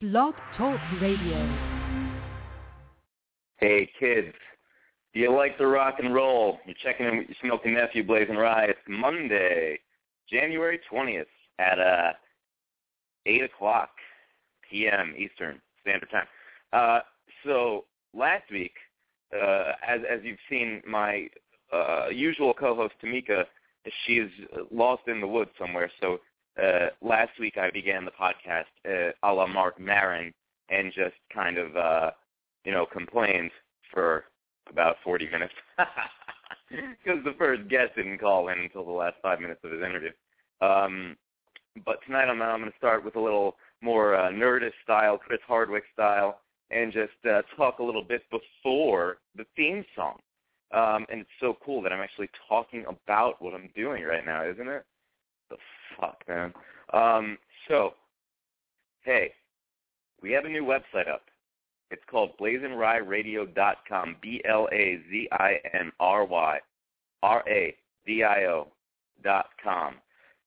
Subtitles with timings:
[0.00, 1.58] Blog Talk Radio.
[3.56, 4.32] Hey kids,
[5.12, 6.60] do you like the rock and roll?
[6.66, 8.68] You're checking in with your smoking nephew BlazinRy.
[8.68, 9.80] It's Monday,
[10.30, 11.24] January 20th
[11.58, 12.12] at uh,
[13.26, 13.90] 8 o'clock
[14.70, 15.14] p.m.
[15.18, 16.26] Eastern Standard Time.
[16.72, 17.00] Uh,
[17.44, 17.84] so
[18.14, 18.74] last week,
[19.34, 21.26] uh, as, as you've seen, my
[21.72, 23.42] uh, usual co-host Tamika,
[24.06, 24.30] she's
[24.70, 25.90] lost in the woods somewhere.
[26.00, 26.20] So
[26.62, 30.32] uh, last week I began the podcast uh, a la Marc Maron
[30.68, 32.10] and just kind of, uh,
[32.64, 33.50] you know, complained
[33.92, 34.24] for
[34.70, 35.54] about 40 minutes
[36.68, 40.10] because the first guest didn't call in until the last five minutes of his interview.
[40.60, 41.16] Um,
[41.84, 45.40] but tonight I'm, I'm going to start with a little more uh, nerdish style, Chris
[45.46, 50.18] Hardwick style, and just uh, talk a little bit before the theme song.
[50.74, 54.44] Um, and it's so cool that I'm actually talking about what I'm doing right now,
[54.44, 54.84] isn't it?
[55.50, 55.56] The
[55.98, 56.52] fuck, man.
[56.92, 57.38] Um,
[57.68, 57.94] so,
[59.02, 59.32] hey,
[60.22, 61.22] we have a new website up.
[61.90, 64.60] It's called blazinryradio.com, B-L-A-Z-I-N-R-Y,
[67.22, 68.68] R-A-D-I-O
[69.24, 69.94] dot com.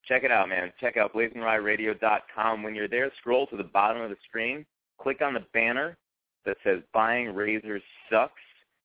[0.08, 0.72] Check it out, man.
[0.80, 2.64] Check out blazinryradio.com.
[2.64, 4.66] When you're there, scroll to the bottom of the screen,
[5.00, 5.98] click on the banner
[6.46, 8.34] that says buying razors sucks,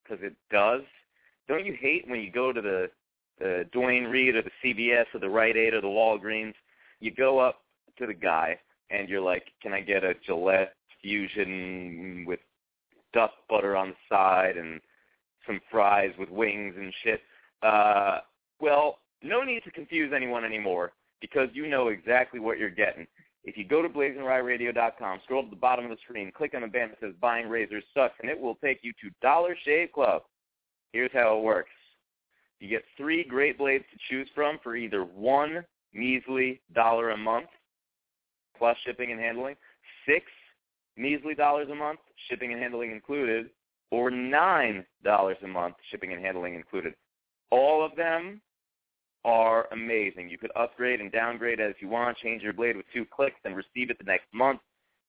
[0.02, 0.82] because it does.
[1.48, 2.90] Don't you hate when you go to the,
[3.38, 6.54] the Duane Reade or the CVS or the Rite Aid or the Walgreens,
[7.00, 7.62] you go up
[7.98, 8.58] to the guy
[8.90, 12.40] and you're like, can I get a Gillette Fusion with
[13.12, 14.80] duck butter on the side and
[15.46, 17.20] some fries with wings and shit?
[17.62, 18.18] Uh,
[18.60, 23.06] well, no need to confuse anyone anymore because you know exactly what you're getting.
[23.44, 26.66] If you go to blazinryradio.com, scroll to the bottom of the screen, click on the
[26.66, 30.22] banner that says Buying Razors Sucks, and it will take you to Dollar Shave Club.
[30.92, 31.70] Here's how it works.
[32.60, 37.48] You get three great blades to choose from for either one measly dollar a month,
[38.56, 39.56] plus shipping and handling,
[40.06, 40.24] six
[40.96, 43.50] measly dollars a month, shipping and handling included,
[43.90, 46.94] or nine dollars a month, shipping and handling included.
[47.50, 48.40] All of them
[49.24, 50.30] are amazing.
[50.30, 53.56] You could upgrade and downgrade as you want, change your blade with two clicks, and
[53.56, 54.60] receive it the next month.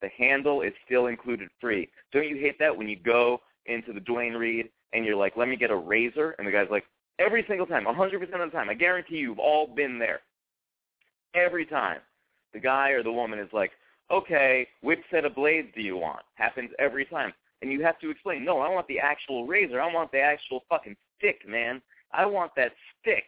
[0.01, 1.89] The handle is still included free.
[2.11, 5.47] Don't you hate that when you go into the Duane Reade and you're like, let
[5.47, 6.85] me get a razor, and the guy's like,
[7.19, 10.21] every single time, 100% of the time, I guarantee you you've all been there.
[11.33, 11.99] Every time,
[12.53, 13.71] the guy or the woman is like,
[14.11, 16.21] okay, which set of blades do you want?
[16.35, 17.33] Happens every time.
[17.61, 19.81] And you have to explain, no, I want the actual razor.
[19.81, 21.81] I want the actual fucking stick, man.
[22.13, 23.25] I want that stick.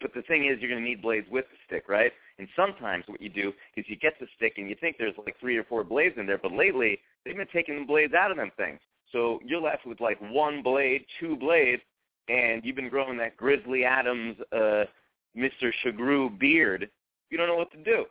[0.00, 2.12] But the thing is, you're going to need blades with the stick, right?
[2.38, 5.36] And sometimes what you do is you get the stick and you think there's like
[5.40, 8.36] three or four blades in there, but lately they've been taking the blades out of
[8.36, 8.78] them things.
[9.12, 11.80] So you're left with like one blade, two blades,
[12.28, 14.84] and you've been growing that Grizzly Adams, uh,
[15.36, 15.70] Mr.
[15.84, 16.88] Shagru beard.
[17.30, 18.04] You don't know what to do.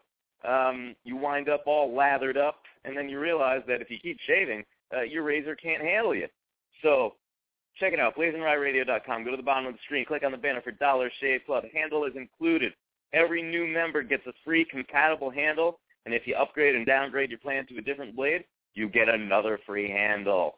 [0.48, 4.18] Um, you wind up all lathered up, and then you realize that if you keep
[4.28, 4.64] shaving,
[4.96, 6.28] uh, your razor can't handle you.
[6.82, 7.16] So
[7.80, 9.26] check it out, blazinryradio.com.
[9.26, 11.64] Go to the bottom of the screen, click on the banner for Dollar Shave Club.
[11.74, 12.74] Handle is included.
[13.14, 17.40] Every new member gets a free compatible handle, and if you upgrade and downgrade your
[17.40, 18.44] plan to a different blade,
[18.74, 20.58] you get another free handle.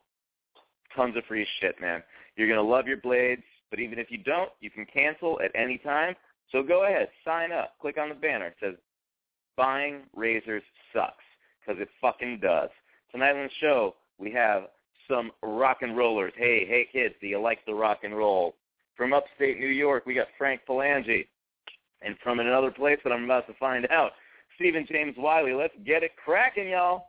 [0.97, 2.03] Tons of free shit, man.
[2.35, 5.51] You're going to love your blades, but even if you don't, you can cancel at
[5.55, 6.15] any time.
[6.51, 7.75] So go ahead, sign up.
[7.79, 8.47] Click on the banner.
[8.47, 8.75] It says,
[9.55, 11.23] buying razors sucks,
[11.59, 12.69] because it fucking does.
[13.11, 14.63] Tonight on the show, we have
[15.07, 16.33] some rock and rollers.
[16.35, 18.55] Hey, hey kids, do you like the rock and roll?
[18.95, 21.27] From upstate New York, we got Frank Palangi.
[22.01, 24.11] And from another place that I'm about to find out,
[24.55, 25.53] Steven James Wylie.
[25.53, 27.05] Let's get it cracking, y'all.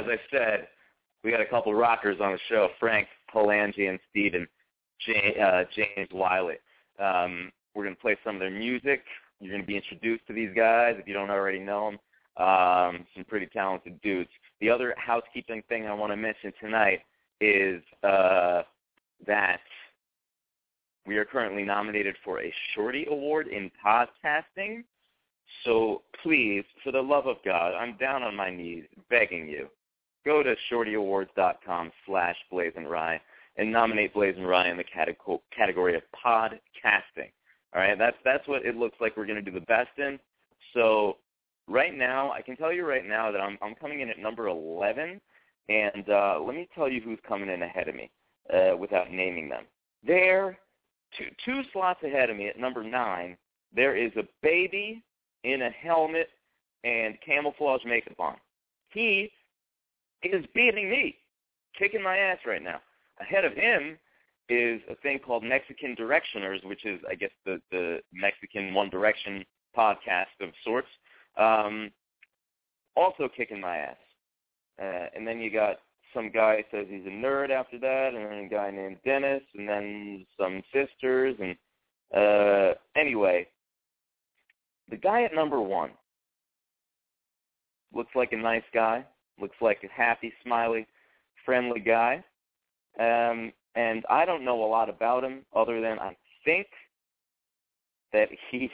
[0.00, 0.68] As I said,
[1.22, 4.48] we got a couple rockers on the show, Frank Palangi and Steven
[5.04, 6.54] J- uh, James Wylie.
[6.98, 9.02] Um, we're going to play some of their music.
[9.40, 12.46] You're going to be introduced to these guys if you don't already know them.
[12.46, 14.30] Um, some pretty talented dudes.
[14.62, 17.00] The other housekeeping thing I want to mention tonight
[17.42, 18.62] is uh,
[19.26, 19.60] that
[21.06, 24.84] we are currently nominated for a Shorty Award in podcasting.
[25.64, 29.68] So please, for the love of God, I'm down on my knees begging you,
[30.24, 33.20] go to shortyawards.com slash blazinrye and Rye
[33.56, 34.84] and nominate BlazinRy in the
[35.56, 37.30] category of podcasting.
[37.74, 40.18] All right, that's that's what it looks like we're going to do the best in.
[40.74, 41.18] So
[41.68, 44.48] right now, I can tell you right now that I'm I'm coming in at number
[44.48, 45.20] 11,
[45.68, 48.10] and uh, let me tell you who's coming in ahead of me
[48.52, 49.64] uh, without naming them.
[50.04, 50.58] There
[51.16, 53.36] two, two slots ahead of me at number nine,
[53.74, 55.02] there is a baby
[55.44, 56.28] in a helmet
[56.84, 58.36] and camouflage makeup on.
[58.88, 59.30] He
[60.22, 61.16] is beating me,
[61.78, 62.80] kicking my ass right now.
[63.20, 63.98] Ahead of him
[64.48, 69.44] is a thing called Mexican Directioners, which is, I guess, the, the Mexican One Direction
[69.76, 70.88] podcast of sorts.
[71.36, 71.90] Um,
[72.96, 73.96] also kicking my ass.
[74.80, 75.76] Uh, and then you got
[76.14, 79.68] some guy says he's a nerd after that, and then a guy named Dennis, and
[79.68, 81.56] then some sisters, and
[82.14, 83.46] uh, anyway,
[84.88, 85.90] the guy at number one
[87.94, 89.04] looks like a nice guy,
[89.40, 90.86] looks like a happy, smiley,
[91.44, 92.24] friendly guy,
[92.98, 96.66] um, and I don't know a lot about him other than I think
[98.12, 98.70] that he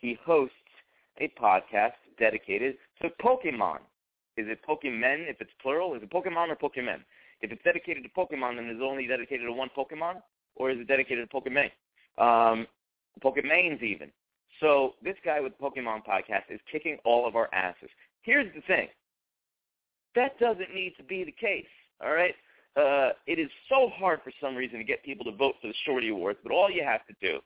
[0.00, 0.54] he hosts
[1.18, 3.78] a podcast dedicated to Pokemon.
[4.36, 5.94] Is it Pokemon if it's plural?
[5.94, 7.00] Is it Pokemon or Pokemon?
[7.42, 10.22] If it's dedicated to Pokemon, then is it only dedicated to one Pokemon?
[10.56, 11.70] Or is it dedicated to Pokemon?
[12.18, 12.66] Um,
[13.22, 14.10] Pokemons even.
[14.60, 17.88] So this guy with Pokemon podcast is kicking all of our asses.
[18.22, 18.88] Here's the thing.
[20.14, 21.66] That doesn't need to be the case,
[22.04, 22.34] all right?
[22.76, 25.74] Uh, it is so hard for some reason to get people to vote for the
[25.84, 27.40] Shorty Awards, but all you have to do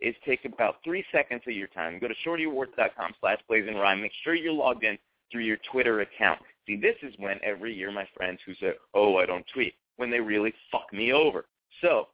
[0.00, 1.98] is take about three seconds of your time.
[1.98, 4.98] Go to shortyawards.com slash blazing Make sure you're logged in
[5.30, 6.40] through your Twitter account.
[6.66, 10.10] See, this is when every year my friends who say, oh, I don't tweet, when
[10.10, 11.44] they really fuck me over.
[11.82, 12.08] So,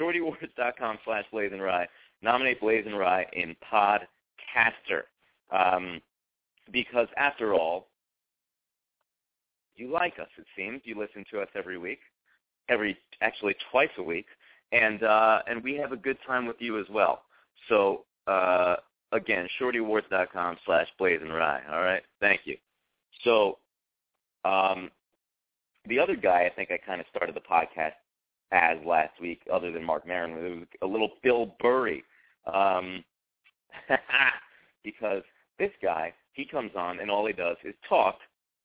[0.00, 1.86] shortyawards.com slash BlazinRy.
[2.22, 5.02] Nominate BlazinRy in Podcaster.
[5.50, 6.00] Um,
[6.72, 7.88] because after all,
[9.76, 10.82] you like us, it seems.
[10.84, 12.00] You listen to us every week,
[12.68, 14.26] every actually twice a week,
[14.72, 17.22] and uh, and we have a good time with you as well.
[17.68, 18.76] So uh,
[19.12, 21.70] again, shortyawards.com slash BlazinRy.
[21.70, 22.56] All right, thank you.
[23.24, 23.58] So
[24.44, 24.90] um,
[25.88, 27.92] the other guy I think I kind of started the podcast
[28.52, 32.04] as last week, other than Marc Maron, it was a little Bill Burry,
[32.52, 33.02] um,
[34.84, 35.22] because
[35.58, 38.18] this guy he comes on and all he does is talk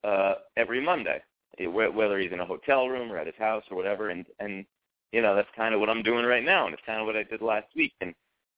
[0.03, 1.21] uh, every Monday,
[1.59, 4.65] whether he's in a hotel room or at his house or whatever, and and
[5.11, 7.15] you know that's kind of what I'm doing right now, and it's kind of what
[7.15, 8.13] I did last week, and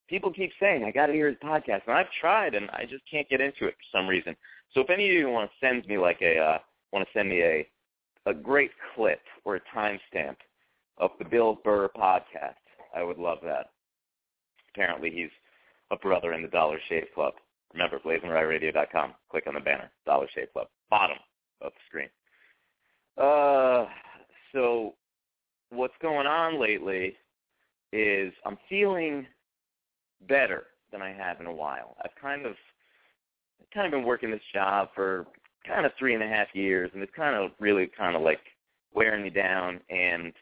[0.08, 3.04] people keep saying I got to hear his podcast, and I've tried, and I just
[3.10, 4.36] can't get into it for some reason.
[4.74, 6.58] So if any of you want to send me like a uh,
[6.92, 7.68] want to send me a
[8.26, 10.36] a great clip or a timestamp
[10.98, 12.56] of the Bill Burr podcast,
[12.96, 13.70] I would love that.
[14.74, 15.32] Apparently, he's
[15.92, 17.34] a brother in the Dollar Shave Club.
[17.74, 19.14] Remember, blazinryradio.com.
[19.32, 21.18] Click on the banner, Dollar Shave Club, bottom
[21.88, 22.10] screen.
[23.18, 23.86] Uh,
[24.54, 24.94] so
[25.70, 27.16] what's going on lately
[27.92, 29.26] is I'm feeling
[30.28, 31.96] better than I have in a while.
[32.04, 32.54] I've kind of
[33.74, 35.28] kind of been working this job for
[35.68, 38.40] kind of three and a half years, and it's kind of really kind of like
[38.94, 39.80] wearing me down.
[39.90, 40.34] And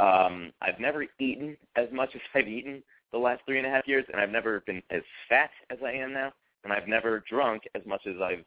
[0.00, 2.82] um, I've never eaten as much as I've eaten
[3.12, 5.92] the last three and a half years, and I've never been as fat as I
[5.92, 6.32] am now,
[6.64, 8.44] and I've never drunk as much as I've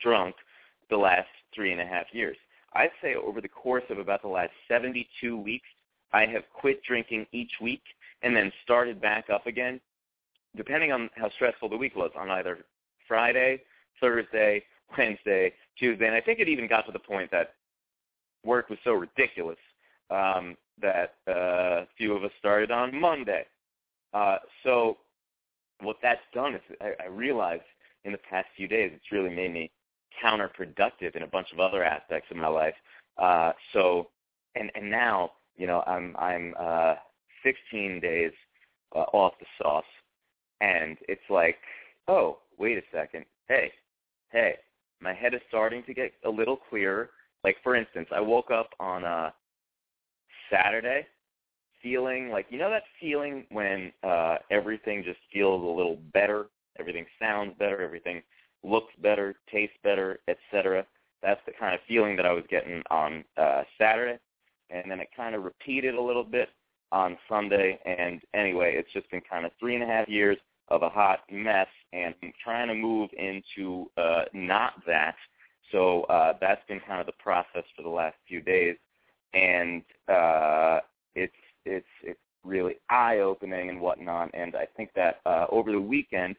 [0.00, 0.34] drunk
[0.90, 2.36] the last three and a half years.
[2.74, 5.68] I'd say over the course of about the last 72 weeks,
[6.12, 7.82] I have quit drinking each week
[8.22, 9.80] and then started back up again,
[10.56, 12.58] depending on how stressful the week was, on either
[13.06, 13.60] Friday,
[14.00, 14.62] Thursday,
[14.98, 17.54] Wednesday, Tuesday, and I think it even got to the point that
[18.44, 19.58] work was so ridiculous
[20.10, 23.44] um, that uh, a few of us started on Monday.
[24.12, 24.98] Uh, so
[25.80, 27.62] what that's done is I, I realized
[28.04, 29.70] in the past few days it's really made me
[30.22, 32.74] counterproductive in a bunch of other aspects of my life.
[33.18, 34.08] Uh, so,
[34.54, 36.94] and and now you know I'm I'm uh,
[37.44, 38.32] 16 days
[38.94, 39.84] uh, off the sauce,
[40.60, 41.56] and it's like,
[42.08, 43.70] oh, wait a second, hey,
[44.30, 44.54] hey,
[45.00, 47.10] my head is starting to get a little clearer.
[47.42, 49.30] Like for instance, I woke up on a uh,
[50.50, 51.06] Saturday
[51.82, 56.46] feeling like you know that feeling when uh everything just feels a little better,
[56.78, 58.22] everything sounds better, everything
[58.64, 60.86] looks better, tastes better, etc.
[61.22, 64.18] That's the kind of feeling that I was getting on uh Saturday.
[64.70, 66.48] And then it kind of repeated a little bit
[66.90, 67.78] on Sunday.
[67.84, 71.20] And anyway, it's just been kind of three and a half years of a hot
[71.30, 75.14] mess, and I'm trying to move into uh, not that.
[75.72, 78.76] So uh, that's been kind of the process for the last few days,
[79.34, 80.80] and uh,
[81.14, 84.30] it's it's it's really eye opening and whatnot.
[84.34, 86.36] And I think that uh, over the weekend,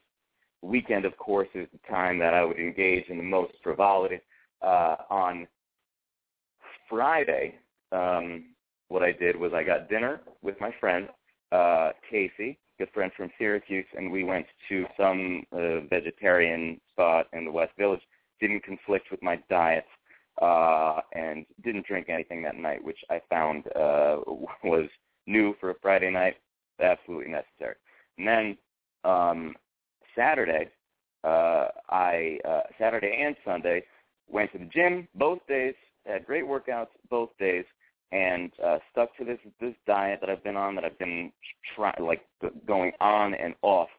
[0.66, 4.20] weekend of course is the time that I would engage in the most frivolity.
[4.62, 5.48] Uh, on
[6.90, 7.56] Friday,
[7.92, 8.46] um,
[8.88, 11.08] what I did was I got dinner with my friend
[11.52, 17.46] uh, Casey, good friend from Syracuse, and we went to some uh, vegetarian spot in
[17.46, 18.02] the West Village.
[18.40, 19.86] Didn't conflict with my diet,
[20.42, 24.18] uh, and didn't drink anything that night, which I found uh,
[24.64, 24.90] was
[25.28, 26.36] new for a Friday night.
[26.82, 27.76] absolutely necessary.
[28.18, 28.58] And then
[29.04, 29.56] um,
[30.16, 30.70] Saturday,
[31.24, 33.84] uh, I uh, Saturday and Sunday
[34.30, 35.76] went to the gym both days.
[36.06, 37.66] Had great workouts both days,
[38.12, 41.32] and uh, stuck to this this diet that I've been on that I've been
[41.76, 42.22] trying like
[42.68, 43.90] going on and off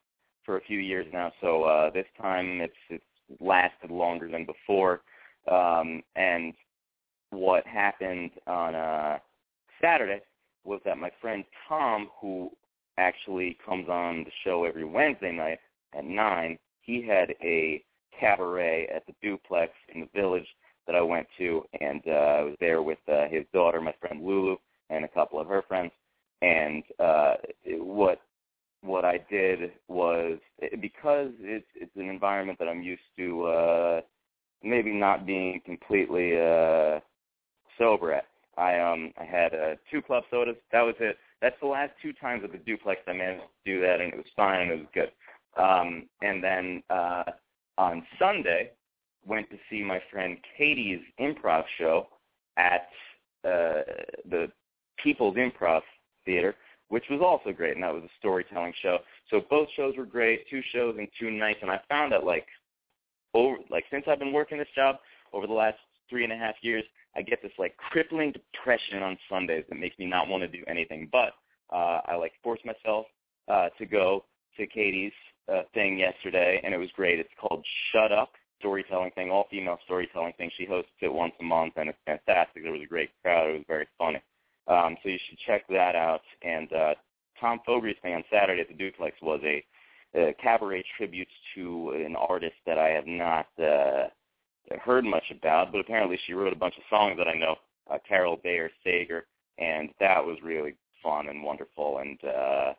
[0.45, 1.33] for a few years now.
[1.41, 3.05] So uh, this time it's it's
[3.41, 5.03] lasted longer than before.
[5.51, 6.55] Um, and
[7.31, 9.19] what happened on uh,
[9.81, 10.21] Saturday
[10.65, 12.51] was that my friend Tom, who
[12.99, 15.59] actually comes on the show every Wednesday night
[15.97, 17.83] at nine, he had a
[18.19, 20.47] cabaret at the duplex in the village
[20.87, 24.25] that I went to, and uh, I was there with uh, his daughter, my friend
[24.25, 24.57] Lulu,
[24.91, 25.91] and a couple of her friends.
[26.43, 27.35] And uh,
[27.65, 28.21] what
[28.83, 30.39] what I did was
[30.81, 34.01] because it's it's an environment that I'm used to, uh,
[34.63, 37.01] maybe not being completely uh,
[37.79, 38.27] sober at.
[38.57, 40.57] I um I had uh, two club sodas.
[40.73, 41.17] That was it.
[41.43, 44.17] That's the last two times at the duplex I managed to do that, and it
[44.17, 45.11] was fine it was good.
[45.57, 47.25] Um, and then uh,
[47.79, 48.71] on Sunday,
[49.27, 52.09] went to see my friend Katie's improv show
[52.57, 52.89] at
[53.45, 53.83] uh,
[54.31, 54.51] the
[55.03, 55.83] People's Improv
[56.25, 56.55] Theater,
[56.89, 58.99] which was also great, and that was a storytelling show.
[59.31, 62.47] So both shows were great, two shows in two nights, and I found that like
[63.35, 64.97] over like since I've been working this job
[65.33, 66.85] over the last three and a half years,
[67.15, 70.65] I get this like crippling depression on Sundays that makes me not want to do
[70.69, 71.09] anything.
[71.11, 71.33] But
[71.73, 73.07] uh, I like force myself
[73.49, 74.25] uh, to go
[74.59, 75.13] to Katie's
[75.53, 77.19] uh, thing yesterday, and it was great.
[77.19, 80.51] It's called Shut Up storytelling thing, all female storytelling thing.
[80.57, 82.63] She hosts it once a month, and it's fantastic.
[82.63, 83.51] There was a great crowd.
[83.51, 84.21] It was very funny.
[84.67, 86.23] Um, so you should check that out.
[86.43, 86.95] And uh,
[87.41, 89.65] Tom Fogarty's thing on Saturday at the Duplex was a,
[90.19, 94.09] a cabaret tribute to an artist that I have not uh,
[94.81, 97.57] heard much about, but apparently she wrote a bunch of songs that I know,
[97.91, 99.27] uh, Carol Bayer Sager,
[99.59, 101.99] and that was really fun and wonderful.
[101.99, 102.73] And uh,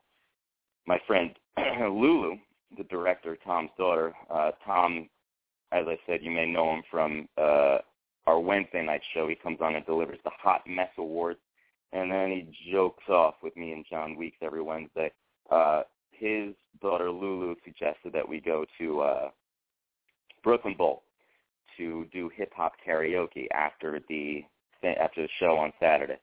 [0.85, 1.31] my friend
[1.79, 2.35] Lulu,
[2.77, 5.09] the director, Tom's daughter, uh, Tom,
[5.71, 7.79] as I said, you may know him from uh,
[8.25, 9.27] our Wednesday night show.
[9.27, 11.39] He comes on and delivers the Hot Mess Awards,
[11.93, 15.11] and then he jokes off with me and John Weeks every Wednesday.
[15.49, 19.29] Uh, his daughter Lulu suggested that we go to uh,
[20.43, 21.03] Brooklyn Bowl
[21.77, 24.43] to do hip hop karaoke after the
[24.83, 26.17] after the show on Saturday.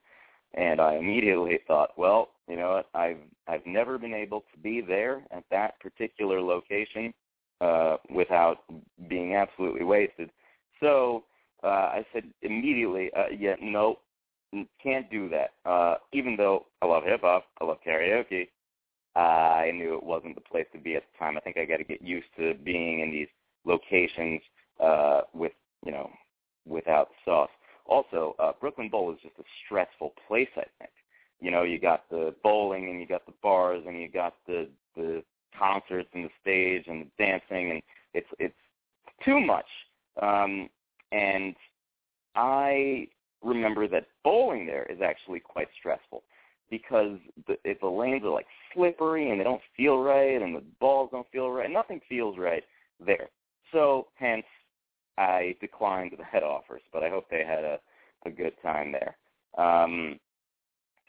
[0.56, 2.86] And I immediately thought, well, you know what?
[2.94, 3.18] I've
[3.48, 7.12] I've never been able to be there at that particular location
[7.60, 8.58] uh, without
[9.08, 10.30] being absolutely wasted.
[10.80, 11.24] So
[11.62, 13.98] uh, I said immediately, uh, yeah, no,
[14.82, 15.54] can't do that.
[15.68, 18.48] Uh, even though I love hip hop, I love karaoke.
[19.16, 21.36] Uh, I knew it wasn't the place to be at the time.
[21.36, 23.28] I think I got to get used to being in these
[23.64, 24.40] locations
[24.82, 25.52] uh, with
[25.84, 26.10] you know
[26.66, 27.50] without sauce.
[27.86, 30.48] Also, uh, Brooklyn Bowl is just a stressful place.
[30.56, 30.90] I think
[31.40, 34.68] you know you got the bowling and you got the bars and you got the
[34.96, 35.22] the
[35.58, 37.82] concerts and the stage and the dancing and
[38.14, 38.54] it's it's
[39.24, 39.66] too much.
[40.20, 40.68] Um,
[41.12, 41.54] and
[42.34, 43.08] I
[43.42, 46.22] remember that bowling there is actually quite stressful
[46.70, 50.62] because the, if the lanes are like slippery and they don't feel right and the
[50.80, 52.64] balls don't feel right, nothing feels right
[53.04, 53.28] there.
[53.72, 54.44] So hence
[55.18, 57.78] I declined the head offers, but I hope they had a,
[58.26, 59.16] a good time there.
[59.56, 60.18] Um,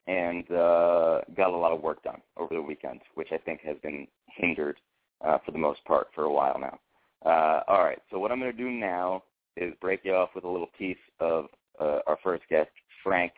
[0.07, 3.77] and uh, got a lot of work done over the weekend, which I think has
[3.81, 4.07] been
[4.37, 4.77] hindered
[5.25, 6.79] uh, for the most part for a while now.
[7.25, 9.23] Uh, all right, so what I'm going to do now
[9.57, 11.45] is break you off with a little piece of
[11.79, 12.69] uh, our first guest,
[13.03, 13.31] Frank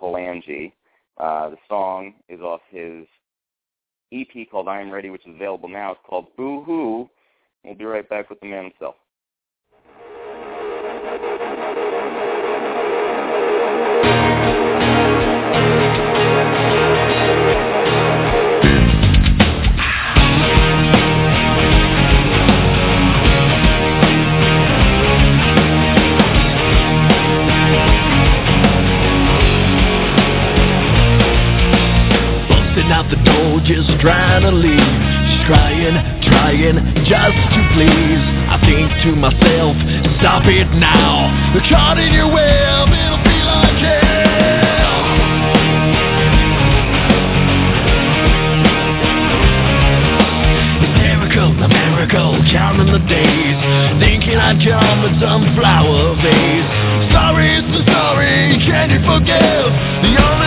[0.00, 0.72] Palangi.
[1.18, 3.06] Uh, the song is off his
[4.12, 5.92] EP called I'm Ready, which is available now.
[5.92, 7.08] It's called Boo Hoo.
[7.64, 8.96] We'll be right back with the man himself.
[33.70, 34.74] Just trying to leave.
[34.74, 35.94] Just trying,
[36.26, 38.22] trying just to please.
[38.50, 39.76] I think to myself,
[40.18, 41.30] stop it now.
[41.54, 44.98] They're caught in your web, it'll be like hell.
[50.82, 53.58] Hysterical, miracle, counting the days.
[54.02, 56.68] Thinking I'd come with some flower vase.
[57.14, 59.70] Sorry, the story, can you forgive?
[60.02, 60.39] The only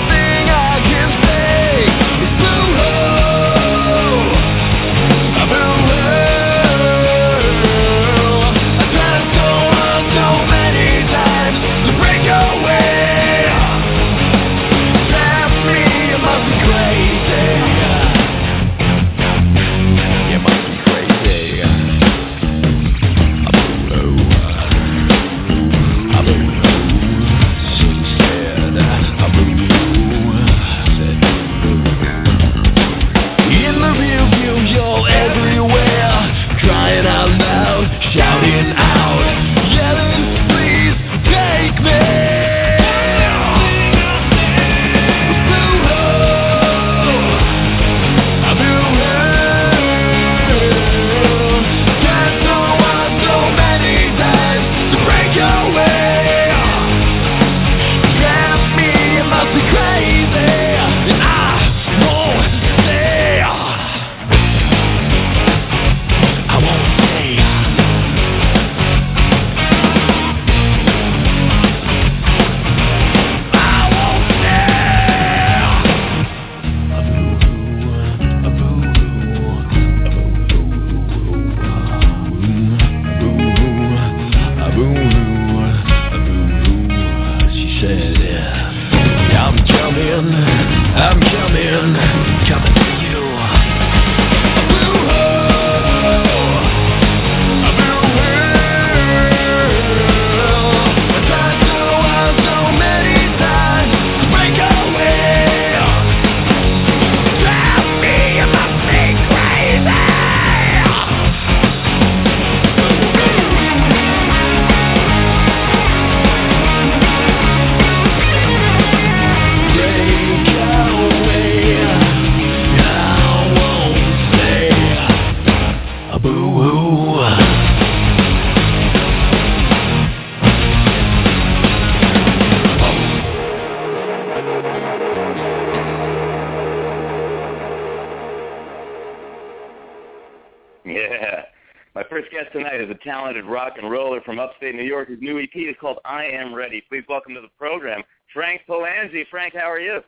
[143.04, 145.10] talented rock and roller from upstate New York.
[145.10, 146.84] His new EP is called I Am Ready.
[146.90, 148.02] Please welcome to the program,
[148.34, 149.24] Frank Palangi.
[149.30, 150.00] Frank, how are you?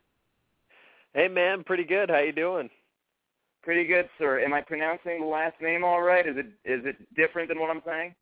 [1.13, 2.09] Hey, man, pretty good.
[2.09, 2.69] How you doing?
[3.63, 4.39] Pretty good, sir.
[4.39, 6.27] Am I pronouncing the last name all right?
[6.27, 8.13] Is it is it different than what I'm saying?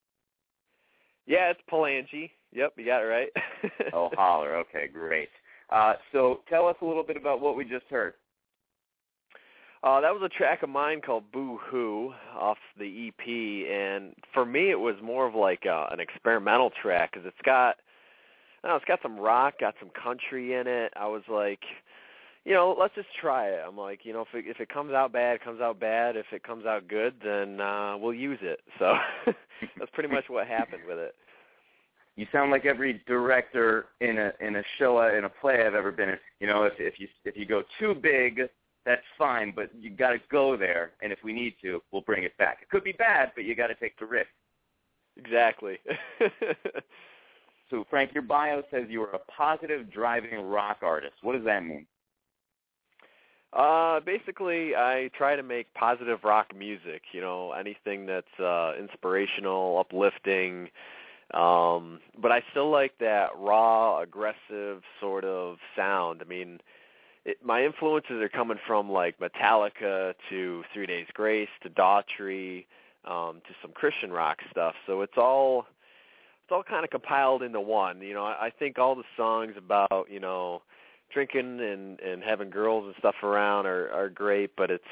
[1.26, 2.32] Yeah, it's Palangi.
[2.52, 3.30] Yep, you got it right.
[3.94, 4.56] oh, holler.
[4.58, 5.30] Okay, great.
[5.70, 8.14] Uh, so tell us a little bit about what we just heard.
[9.84, 14.46] Uh, that was a track of mine called Boo Hoo off the EP, and for
[14.46, 17.76] me it was more of like uh, an experimental track because it's got,
[18.64, 20.94] I know, it's got some rock, got some country in it.
[20.96, 21.60] I was like,
[22.46, 23.60] you know, let's just try it.
[23.68, 26.16] I'm like, you know, if it, if it comes out bad, it comes out bad.
[26.16, 28.62] If it comes out good, then uh, we'll use it.
[28.80, 28.94] So
[29.78, 31.14] that's pretty much what happened with it.
[32.16, 35.92] You sound like every director in a in a show in a play I've ever
[35.92, 36.18] been in.
[36.40, 38.42] You know, if if you if you go too big,
[38.86, 42.24] that's fine, but you got to go there, and if we need to, we'll bring
[42.24, 42.60] it back.
[42.62, 44.30] It could be bad, but you got to take the risk.
[45.18, 45.78] Exactly.
[47.70, 51.16] so, Frank, your bio says you are a positive driving rock artist.
[51.22, 51.86] What does that mean?
[53.54, 57.04] Uh, basically, I try to make positive rock music.
[57.12, 60.70] You know, anything that's uh, inspirational, uplifting.
[61.34, 66.22] Um, but I still like that raw, aggressive sort of sound.
[66.22, 66.60] I mean,
[67.26, 72.66] it, my influences are coming from like Metallica to Three Days Grace to Daughtry
[73.06, 74.76] um, to some Christian rock stuff.
[74.86, 75.66] So it's all
[76.44, 78.02] it's all kind of compiled into one.
[78.02, 80.62] You know, I, I think all the songs about you know
[81.14, 84.84] drinking and and having girls and stuff around are are great, but it's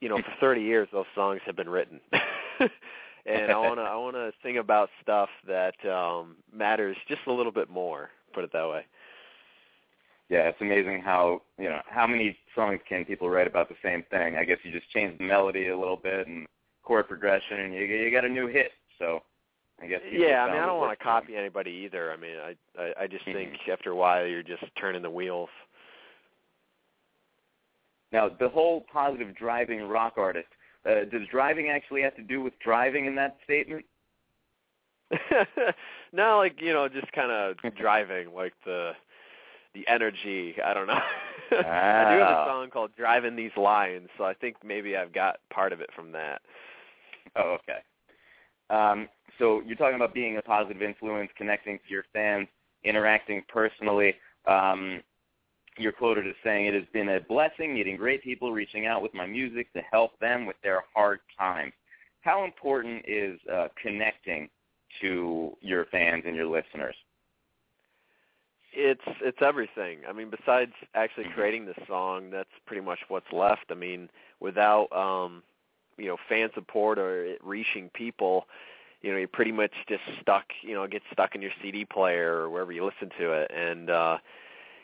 [0.00, 2.00] you know for 30 years those songs have been written.
[2.60, 7.32] and I want to I want to sing about stuff that um matters just a
[7.32, 8.84] little bit more, put it that way
[10.28, 14.04] yeah, it's amazing how you know how many songs can people write about the same
[14.10, 14.36] thing.
[14.36, 16.46] I guess you just change the melody a little bit and
[16.82, 18.72] chord progression, and you you got a new hit.
[18.98, 19.22] So
[19.80, 20.44] I guess yeah.
[20.44, 22.12] I mean, I don't want to copy anybody either.
[22.12, 23.52] I mean, I I, I just mm-hmm.
[23.52, 25.50] think after a while you're just turning the wheels.
[28.12, 30.48] Now, the whole positive driving rock artist.
[30.84, 33.84] Uh, does driving actually have to do with driving in that statement?
[36.12, 38.92] no, like you know, just kind of driving, like the
[39.76, 40.54] the energy.
[40.64, 40.94] I don't know.
[40.94, 41.02] Wow.
[41.52, 45.36] I do have a song called "Driving These Lines," so I think maybe I've got
[45.52, 46.40] part of it from that.
[47.36, 47.80] Oh, okay.
[48.70, 49.08] Um,
[49.38, 52.48] so you're talking about being a positive influence, connecting to your fans,
[52.84, 54.14] interacting personally.
[54.46, 55.02] Um,
[55.78, 59.14] you're quoted as saying, "It has been a blessing meeting great people, reaching out with
[59.14, 61.72] my music to help them with their hard times."
[62.22, 64.48] How important is uh, connecting
[65.00, 66.96] to your fans and your listeners?
[68.76, 70.00] It's it's everything.
[70.08, 71.34] I mean, besides actually mm-hmm.
[71.34, 73.64] creating the song, that's pretty much what's left.
[73.70, 75.42] I mean, without um,
[75.96, 78.46] you know fan support or it reaching people,
[79.00, 80.44] you know, you're pretty much just stuck.
[80.62, 83.88] You know, get stuck in your CD player or wherever you listen to it, and
[83.88, 84.18] uh,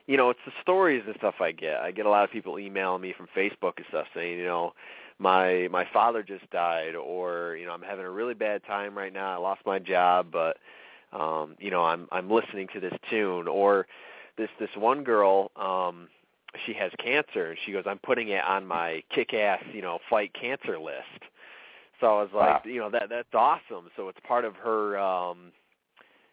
[0.07, 1.77] you know, it's the stories and stuff I get.
[1.77, 4.73] I get a lot of people emailing me from Facebook and stuff saying, you know,
[5.19, 9.13] my my father just died, or you know, I'm having a really bad time right
[9.13, 9.35] now.
[9.35, 10.57] I lost my job, but
[11.13, 13.87] um, you know, I'm I'm listening to this tune or
[14.37, 16.09] this this one girl um
[16.67, 19.99] she has cancer and she goes I'm putting it on my kick ass, you know,
[20.09, 21.25] fight cancer list.
[22.01, 22.71] So I was like, wow.
[22.71, 23.91] you know, that that's awesome.
[23.97, 25.53] So it's part of her um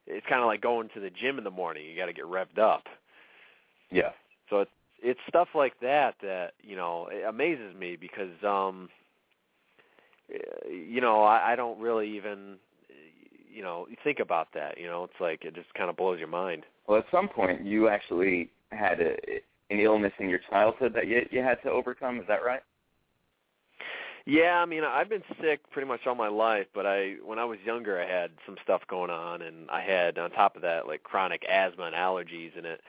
[0.07, 1.85] it's kind of like going to the gym in the morning.
[1.85, 2.83] You got to get revved up.
[3.91, 4.11] Yeah.
[4.49, 8.89] So it's it's stuff like that that, you know, it amazes me because um
[10.69, 12.57] you know, I, I don't really even
[13.49, 14.77] you know, you think about that.
[14.77, 16.63] You know, it's like it just kind of blows your mind.
[16.87, 19.15] Well, at some point, you actually had a,
[19.69, 22.19] an illness in your childhood that you you had to overcome.
[22.19, 22.61] Is that right?
[24.25, 27.45] Yeah, I mean, I've been sick pretty much all my life, but I when I
[27.45, 30.87] was younger, I had some stuff going on, and I had on top of that
[30.87, 32.81] like chronic asthma and allergies, and it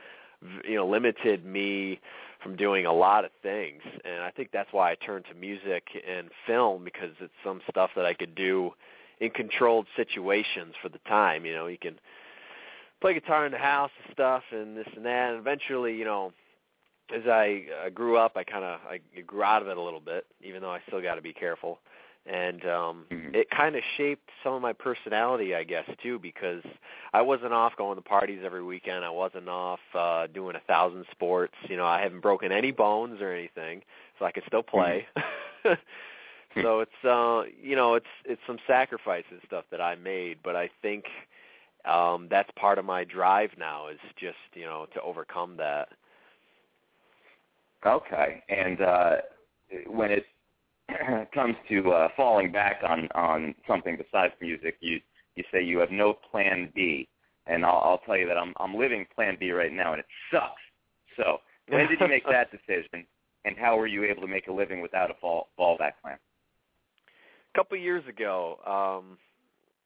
[0.68, 2.00] you know limited me
[2.42, 3.82] from doing a lot of things.
[4.04, 7.90] And I think that's why I turned to music and film because it's some stuff
[7.96, 8.72] that I could do
[9.20, 11.44] in controlled situations for the time.
[11.44, 11.98] You know, you can
[13.00, 15.30] play guitar in the house and stuff and this and that.
[15.30, 16.32] And eventually, you know,
[17.14, 20.00] as I uh, grew up, I kind of I grew out of it a little
[20.00, 21.78] bit, even though I still got to be careful.
[22.26, 23.34] And um mm-hmm.
[23.34, 26.62] it kind of shaped some of my personality, I guess, too, because
[27.14, 29.04] I wasn't off going to parties every weekend.
[29.04, 31.54] I wasn't off uh doing a thousand sports.
[31.68, 33.82] You know, I haven't broken any bones or anything,
[34.18, 35.06] so I could still play.
[35.16, 35.68] Mm-hmm.
[36.54, 36.62] Hmm.
[36.62, 40.70] so it's uh you know it's it's some sacrifices stuff that I made, but I
[40.82, 41.04] think
[41.84, 45.88] um that's part of my drive now is just you know to overcome that.
[47.86, 49.16] Okay, and uh
[49.86, 50.26] when it
[51.34, 55.00] comes to uh, falling back on on something besides music, you
[55.36, 57.08] you say you have no plan B,
[57.46, 60.06] and I'll, I'll tell you that I'm I'm living plan B right now, and it
[60.32, 60.60] sucks.
[61.16, 63.06] So when did you make that decision,
[63.44, 66.18] and how were you able to make a living without a fall fallback plan?
[67.54, 69.18] A couple of years ago, um,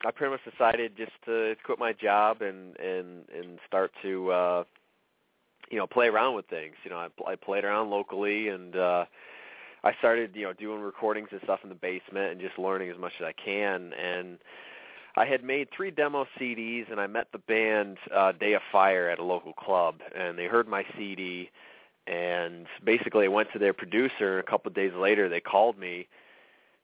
[0.07, 4.65] I pretty much decided just to quit my job and and and start to uh,
[5.71, 6.75] you know play around with things.
[6.85, 8.77] You know, I, I played around locally and.
[8.77, 9.05] uh
[9.85, 12.97] I started, you know, doing recordings and stuff in the basement and just learning as
[12.99, 13.93] much as I can.
[13.93, 14.39] And
[15.15, 19.11] I had made three demo CDs, and I met the band uh, Day of Fire
[19.11, 21.51] at a local club, and they heard my CD.
[22.07, 25.79] And basically, I went to their producer, and a couple of days later, they called
[25.79, 26.09] me.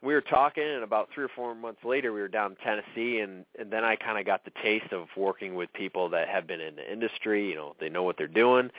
[0.02, 3.20] We were talking, and about three or four months later, we were down in Tennessee,
[3.20, 6.46] and and then I kind of got the taste of working with people that have
[6.46, 7.48] been in the industry.
[7.50, 8.70] You know, they know what they're doing.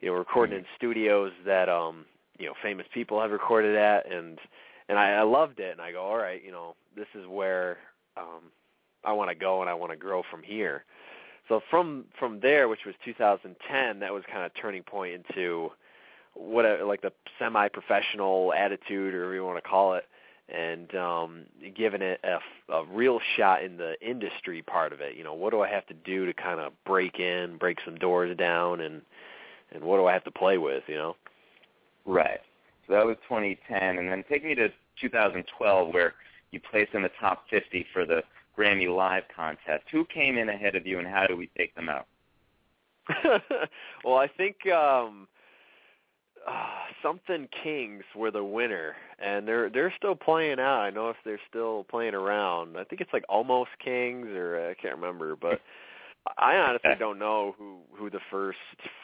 [0.00, 2.06] You know, recording in studios that um
[2.40, 4.38] you know famous people have recorded at and
[4.88, 7.76] and I, I loved it and I go all right you know this is where
[8.16, 8.50] um
[9.04, 10.84] I want to go and I want to grow from here
[11.48, 15.70] so from from there which was 2010 that was kind of turning point into
[16.34, 20.06] what a, like the semi professional attitude or whatever you want to call it
[20.54, 21.42] and um
[21.76, 25.50] giving it a, a real shot in the industry part of it you know what
[25.50, 29.02] do I have to do to kind of break in break some doors down and
[29.72, 31.16] and what do I have to play with you know
[32.06, 32.40] Right.
[32.86, 34.68] So that was 2010, and then take me to
[35.00, 36.14] 2012, where
[36.50, 38.22] you placed in the top 50 for the
[38.58, 39.84] Grammy Live contest.
[39.92, 42.06] Who came in ahead of you, and how do we take them out?
[44.04, 45.26] well, I think um
[47.02, 50.80] something Kings were the winner, and they're they're still playing out.
[50.80, 52.76] I know if they're still playing around.
[52.76, 55.60] I think it's like almost Kings, or I can't remember, but
[56.36, 58.58] I honestly don't know who who the first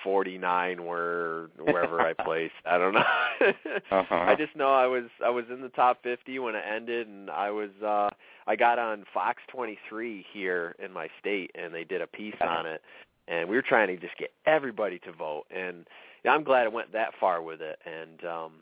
[0.05, 2.55] 49 were wherever I placed.
[2.67, 3.01] I don't know.
[3.91, 4.15] uh-huh.
[4.15, 7.31] I just know I was I was in the top 50 when it ended and
[7.31, 8.11] I was uh
[8.47, 12.67] I got on Fox 23 here in my state and they did a piece on
[12.67, 12.83] it
[13.29, 15.87] and we were trying to just get everybody to vote and
[16.25, 17.79] yeah, I'm glad it went that far with it.
[17.85, 18.53] And um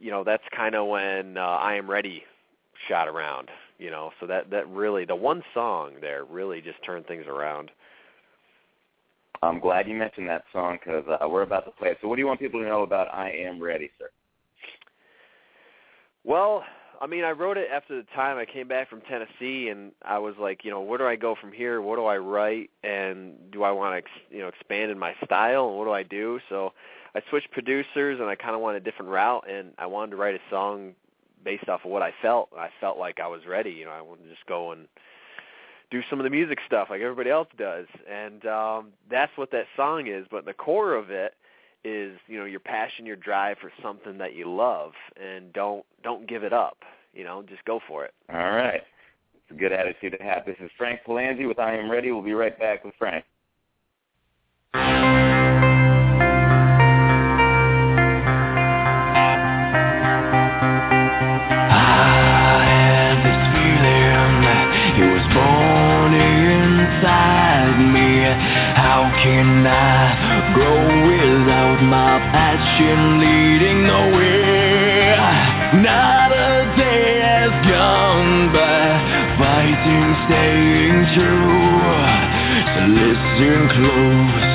[0.00, 2.22] you know that's kind of when uh, I am ready
[2.88, 7.06] shot around you know so that that really the one song there really just turned
[7.06, 7.70] things around.
[9.40, 11.98] I'm glad you mentioned that song because uh, we're about to play it.
[12.02, 14.10] So what do you want people to know about i am ready sir?
[16.24, 16.64] Well
[17.00, 20.18] i mean i wrote it after the time i came back from tennessee and i
[20.18, 23.34] was like you know where do i go from here what do i write and
[23.50, 26.02] do i want to ex- you know expand in my style and what do i
[26.02, 26.72] do so
[27.14, 30.16] i switched producers and i kind of went a different route and i wanted to
[30.16, 30.94] write a song
[31.44, 32.50] based off of what I felt.
[32.56, 33.70] I felt like I was ready.
[33.70, 34.86] You know, I wanted to just go and
[35.90, 39.66] do some of the music stuff like everybody else does, and um, that's what that
[39.76, 40.26] song is.
[40.30, 41.34] But the core of it
[41.84, 46.28] is, you know, your passion, your drive for something that you love, and don't don't
[46.28, 46.78] give it up.
[47.12, 48.14] You know, just go for it.
[48.32, 48.82] All right,
[49.34, 50.44] it's a good attitude to have.
[50.46, 52.10] This is Frank Palangi with I Am Ready.
[52.12, 53.24] We'll be right back with Frank.
[68.76, 71.37] How can I grow without
[71.82, 75.16] my passion leading nowhere?
[75.82, 78.98] Not a day has gone by
[79.38, 81.78] fighting, staying true.
[82.74, 84.47] So listen close.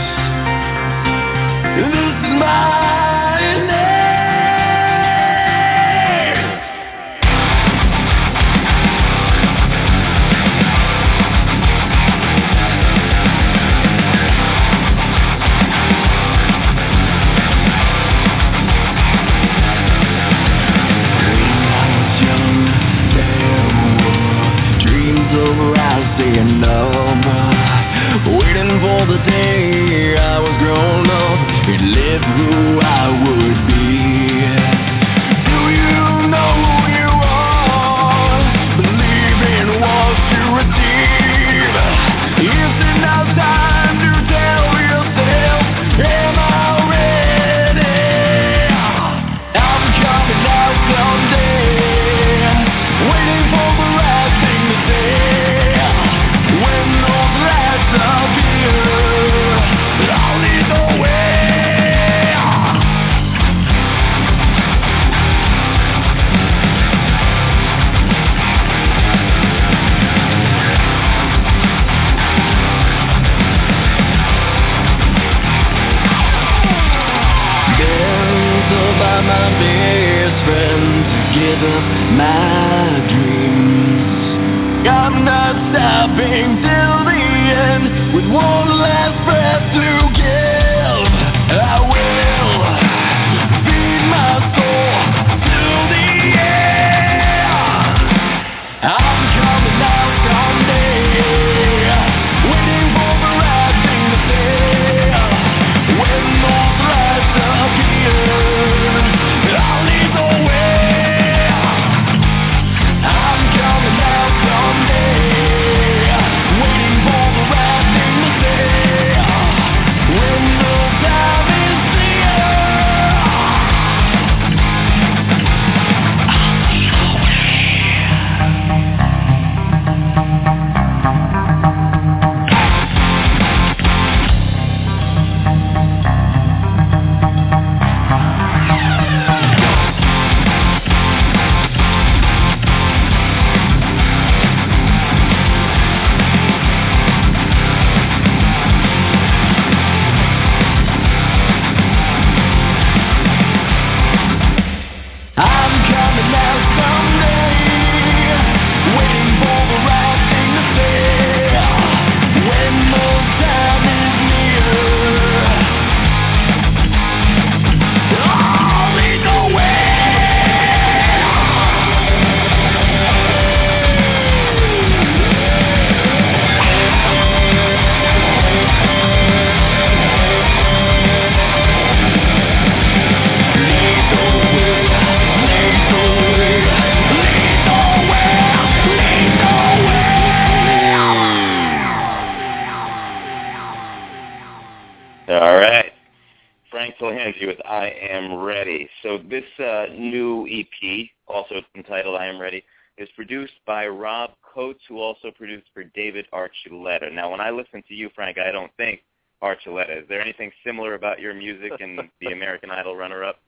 [199.33, 202.63] This uh, new EP, also entitled I Am Ready,
[202.99, 207.11] is produced by Rob Coates, who also produced for David Archuleta.
[207.11, 209.01] Now, when I listen to you, Frank, I don't think
[209.41, 210.03] Archuleta.
[210.03, 213.39] Is there anything similar about your music and the American Idol runner-up?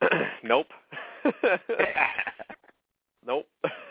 [0.44, 0.68] nope.
[3.26, 3.48] nope.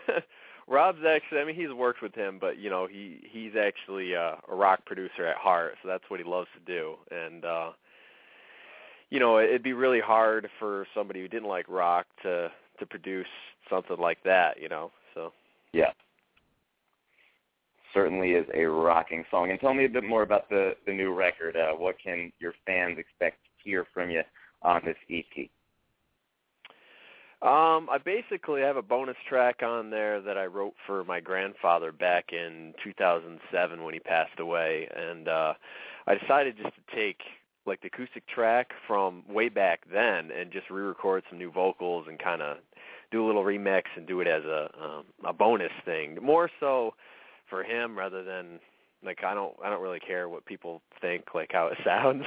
[0.68, 4.36] Rob's actually I mean he's worked with him but you know he he's actually uh,
[4.50, 7.70] a rock producer at heart so that's what he loves to do and uh
[9.10, 13.28] you know it'd be really hard for somebody who didn't like rock to to produce
[13.70, 15.32] something like that you know so
[15.74, 15.92] Yeah.
[17.94, 19.50] Certainly is a rocking song.
[19.50, 21.56] And tell me a bit more about the, the new record.
[21.56, 24.22] Uh, what can your fans expect to hear from you
[24.62, 25.50] on this EP?
[27.42, 31.92] Um, I basically have a bonus track on there that I wrote for my grandfather
[31.92, 35.54] back in 2007 when he passed away, and uh,
[36.08, 37.20] I decided just to take
[37.66, 42.20] like the acoustic track from way back then and just re-record some new vocals and
[42.20, 42.58] kind of
[43.12, 46.18] do a little remix and do it as a um, a bonus thing.
[46.22, 46.94] More so
[47.50, 48.60] for him rather than
[49.04, 52.24] like I don't I don't really care what people think like how it sounds.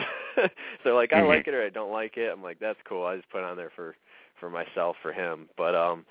[0.85, 1.29] so like I Mhm.
[1.29, 2.31] like it or I don't like it.
[2.33, 3.05] I'm like that's cool.
[3.07, 3.97] I just put it on there for
[4.41, 5.49] for myself for him.
[5.57, 6.05] But um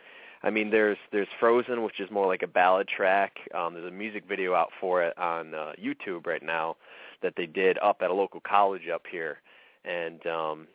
[0.44, 3.38] I mean there's there's Frozen which is more like a ballad track.
[3.54, 6.76] Um there's a music video out for it on uh YouTube right now
[7.22, 9.40] that they did up at a local college up here.
[9.86, 10.68] And um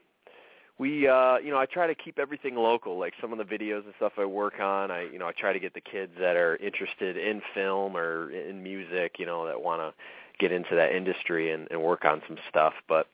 [0.79, 3.85] we uh you know I try to keep everything local like some of the videos
[3.85, 4.91] and stuff I work on.
[4.91, 8.31] I you know I try to get the kids that are interested in film or
[8.31, 9.95] in music you know that want to
[10.41, 12.73] get into that industry and, and work on some stuff.
[12.89, 13.07] But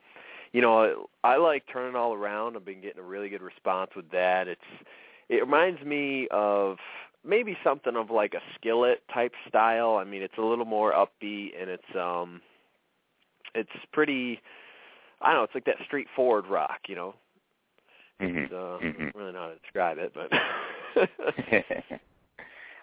[0.53, 2.57] you know I like turning all around.
[2.57, 4.49] I've been getting a really good response with that.
[4.49, 4.61] It's
[5.29, 6.79] it reminds me of
[7.23, 9.97] maybe something of like a skillet type style.
[9.97, 12.41] I mean it's a little more upbeat and it's um
[13.55, 14.41] it's pretty
[15.21, 17.15] I don't know it's like that straightforward rock you know
[18.21, 18.45] Mhm.
[18.45, 18.99] it's, uh, I Mhm.
[18.99, 20.33] don't really know how to describe it, but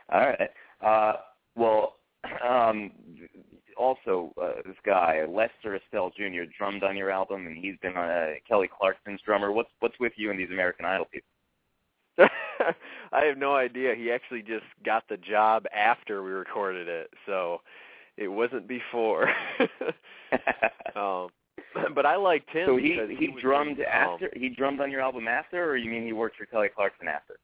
[0.09, 0.51] All right.
[0.81, 1.13] Uh,
[1.55, 1.97] well,
[2.47, 2.91] um,
[3.77, 6.43] also uh, this guy Lester Estelle Jr.
[6.57, 9.51] drummed on your album, and he's been uh, Kelly Clarkson's drummer.
[9.51, 11.29] What's what's with you and these American Idol people?
[13.11, 13.93] I have no idea.
[13.95, 17.61] He actually just got the job after we recorded it, so
[18.17, 19.29] it wasn't before.
[20.95, 21.29] um,
[21.95, 25.01] but I liked him so he he was drummed um, after he drummed on your
[25.01, 27.37] album after, or you mean he worked for Kelly Clarkson after?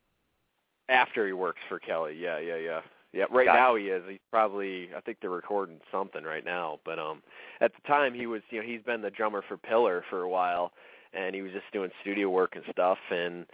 [0.91, 2.15] after he works for Kelly.
[2.19, 2.81] Yeah, yeah, yeah.
[3.13, 3.59] Yeah, right Gotcha.
[3.59, 4.03] now he is.
[4.07, 7.21] He's probably I think they're recording something right now, but um
[7.59, 10.29] at the time he was, you know, he's been the drummer for Pillar for a
[10.29, 10.71] while
[11.13, 13.45] and he was just doing studio work and stuff and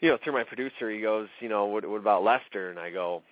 [0.00, 2.70] you know, through my producer he goes, you know, what what about Lester?
[2.70, 3.22] And I go,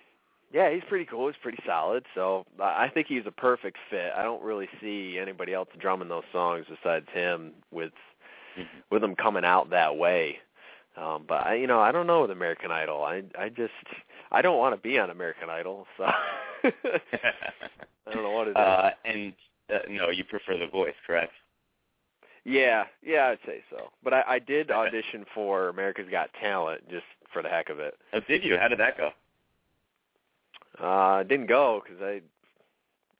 [0.53, 1.27] yeah, he's pretty cool.
[1.27, 2.05] He's pretty solid.
[2.15, 4.11] So I think he's a perfect fit.
[4.15, 7.93] I don't really see anybody else drumming those songs besides him with
[8.91, 10.37] with them coming out that way.
[10.97, 13.03] Um, but I, you know, I don't know with American Idol.
[13.03, 13.71] I I just
[14.31, 16.03] I don't want to be on American Idol, so
[16.63, 16.71] I
[18.13, 18.55] don't know what it is.
[18.57, 19.33] Uh, and
[19.73, 21.31] uh, no, you prefer the voice, correct?
[22.43, 23.89] Yeah, yeah, I'd say so.
[24.03, 27.93] But I, I did audition for America's Got Talent just for the heck of it.
[28.13, 28.57] Oh, did you?
[28.59, 29.11] How did that go?
[30.81, 32.21] Uh, didn't go because I,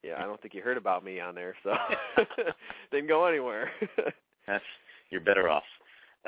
[0.04, 1.76] yeah, I don't think you heard about me on there, so
[2.91, 3.71] didn't go anywhere.
[4.47, 4.63] That's
[5.10, 5.63] you're better off.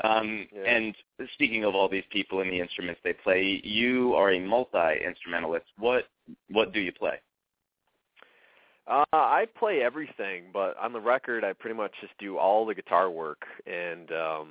[0.03, 0.63] Um, Yeah.
[0.63, 0.95] And
[1.33, 5.65] speaking of all these people and the instruments they play, you are a multi instrumentalist.
[5.77, 6.05] What
[6.49, 7.19] what do you play?
[8.85, 12.75] Uh, I play everything, but on the record, I pretty much just do all the
[12.75, 14.49] guitar work and um,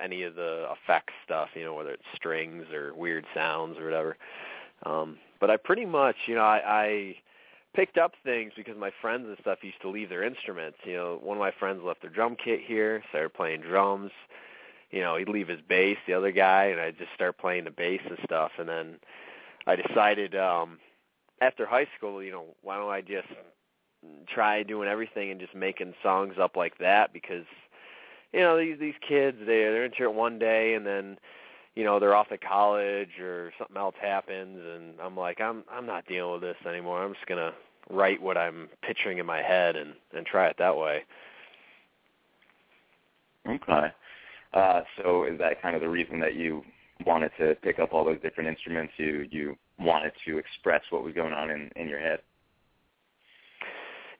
[0.00, 1.50] any of the effects stuff.
[1.54, 4.16] You know, whether it's strings or weird sounds or whatever.
[4.84, 7.16] Um, but I pretty much, you know, I, I
[7.76, 10.78] picked up things because my friends and stuff used to leave their instruments.
[10.84, 14.10] You know, one of my friends left their drum kit here, started playing drums.
[14.90, 17.70] You know, he'd leave his bass, the other guy, and I'd just start playing the
[17.70, 18.52] bass and stuff.
[18.58, 18.94] And then
[19.66, 20.78] I decided um,
[21.42, 23.28] after high school, you know, why don't I just
[24.26, 27.44] try doing everything and just making songs up like that because
[28.32, 31.18] you know these these kids they they're into it one day and then
[31.74, 35.86] you know they're off at college or something else happens and I'm like I'm I'm
[35.86, 37.02] not dealing with this anymore.
[37.02, 37.52] I'm just gonna
[37.90, 41.02] write what I'm picturing in my head and and try it that way.
[43.48, 43.88] Okay.
[44.54, 46.62] Uh, so is that kind of the reason that you
[47.04, 48.92] wanted to pick up all those different instruments?
[48.96, 52.20] You you wanted to express what was going on in in your head.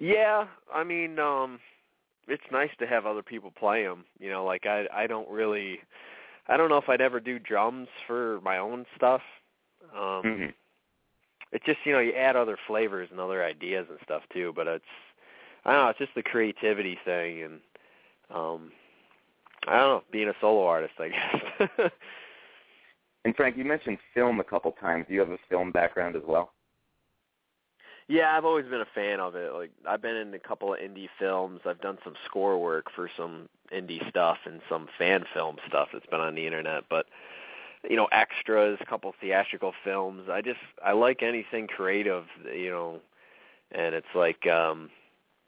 [0.00, 1.60] Yeah, I mean, um
[2.26, 4.04] it's nice to have other people play them.
[4.18, 5.78] You know, like I I don't really
[6.48, 9.22] I don't know if I'd ever do drums for my own stuff.
[9.96, 10.46] Um hmm
[11.54, 14.66] it's just you know you add other flavors and other ideas and stuff too but
[14.66, 14.84] it's
[15.64, 17.60] i don't know it's just the creativity thing and
[18.34, 18.72] um
[19.68, 21.08] i don't know being a solo artist i
[21.68, 21.90] guess
[23.24, 25.06] And Frank, you mentioned film a couple times.
[25.08, 26.53] Do you have a film background as well?
[28.08, 29.52] Yeah i've always been a fan of it.
[29.52, 31.60] Like i've been in a couple of indie films.
[31.66, 36.06] I've done some score work for some indie stuff and some fan film stuff that's
[36.06, 36.84] been on the internet.
[36.88, 37.06] But
[37.88, 42.24] you know extras a couple theatrical films i just i like anything creative
[42.54, 43.00] you know.
[43.72, 44.90] And it's like um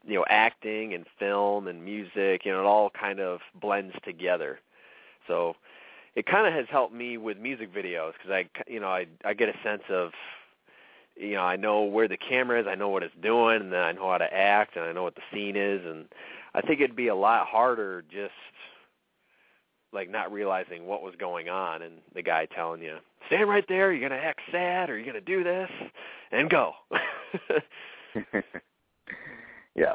[0.06, 4.60] you know acting and film and music you know it all kind of blends together.
[5.26, 5.56] So
[6.14, 9.34] it kind of has helped me with music videos because i you know i i
[9.34, 10.12] get a sense of
[11.16, 13.80] you know i know where the camera is i know what it's doing and then
[13.80, 16.06] i know how to act and i know what the scene is and
[16.54, 18.32] i think it'd be a lot harder just
[19.92, 22.96] like not realizing what was going on and the guy telling you
[23.26, 25.70] stand right there you're going to act sad or you're going to do this
[26.32, 26.72] and go
[29.74, 29.94] yeah.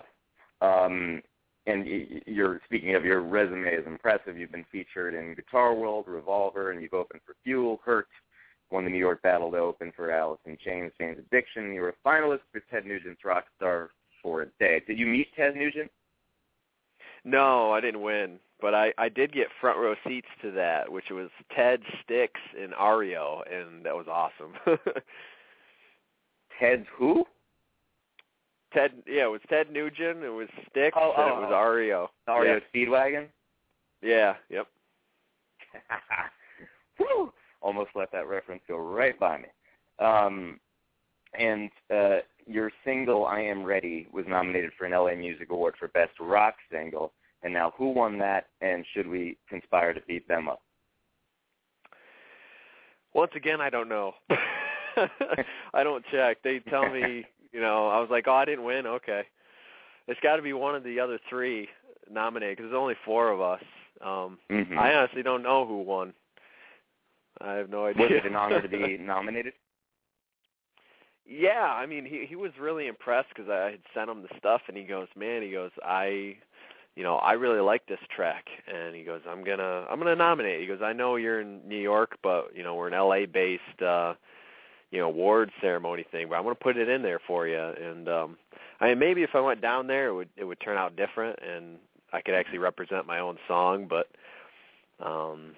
[0.61, 1.22] Um,
[1.67, 1.86] and
[2.26, 4.38] you're speaking of your resume is impressive.
[4.38, 8.07] You've been featured in Guitar World, Revolver, and you've opened for Fuel, Hurt,
[8.72, 11.74] won the New York Battle to open for Alice in Chains, Jane's Addiction.
[11.74, 13.89] You were a finalist for Ted Nugent's Rockstar
[14.24, 14.82] for a Day.
[14.88, 15.91] Did you meet Ted Nugent?
[17.24, 21.11] no i didn't win but i i did get front row seats to that which
[21.11, 24.53] was ted Styx and REO and that was awesome
[26.59, 27.24] Ted who?
[28.74, 31.69] ted yeah it was ted nugent it was Styx Oh, and oh, it was oh.
[31.69, 32.59] REO REO Yeah.
[32.74, 33.28] Speedwagon?
[34.01, 34.67] yeah yep
[36.97, 37.32] Whew!
[37.62, 39.47] Almost let that reference go right by me.
[39.99, 40.59] Um,
[41.38, 45.88] and uh, your single "I Am Ready" was nominated for an LA Music Award for
[45.89, 47.14] Best Rock Single.
[47.43, 48.47] And now, who won that?
[48.62, 50.62] And should we conspire to beat them up?
[53.14, 54.14] Once again, I don't know.
[55.74, 56.38] I don't check.
[56.43, 58.86] They tell me, you know, I was like, oh, I didn't win.
[58.86, 59.24] Okay,
[60.07, 61.68] it's got to be one of the other three
[62.09, 63.64] nominated because there's only four of us.
[64.01, 64.78] Um, Mhm.
[64.78, 66.14] I honestly don't know who won.
[67.43, 68.03] I have no idea.
[68.03, 69.53] Was it an honor to be nominated?
[71.25, 74.61] Yeah, I mean, he he was really impressed because I had sent him the stuff,
[74.67, 76.35] and he goes, "Man," he goes, "I,
[76.95, 80.59] you know, I really like this track," and he goes, "I'm gonna I'm gonna nominate."
[80.59, 83.81] He goes, "I know you're in New York, but you know we're an LA based,
[83.81, 84.15] uh,
[84.89, 88.09] you know, award ceremony thing, but I'm gonna put it in there for you." And
[88.09, 88.37] um,
[88.81, 91.39] I mean, maybe if I went down there, it would it would turn out different,
[91.41, 91.77] and
[92.11, 94.07] I could actually represent my own song, but
[94.99, 95.51] um,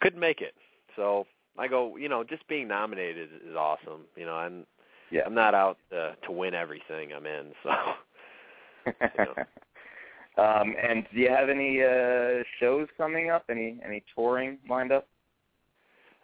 [0.00, 0.54] couldn't make it.
[0.98, 1.26] So
[1.56, 4.02] I go, you know, just being nominated is, awesome.
[4.16, 4.66] You know, I'm
[5.10, 5.22] Yeah.
[5.24, 7.52] I'm not out uh, to win everything I'm in.
[7.62, 7.70] So
[10.42, 13.44] um, and do you have any uh, shows coming up?
[13.48, 15.06] Any any touring lined up?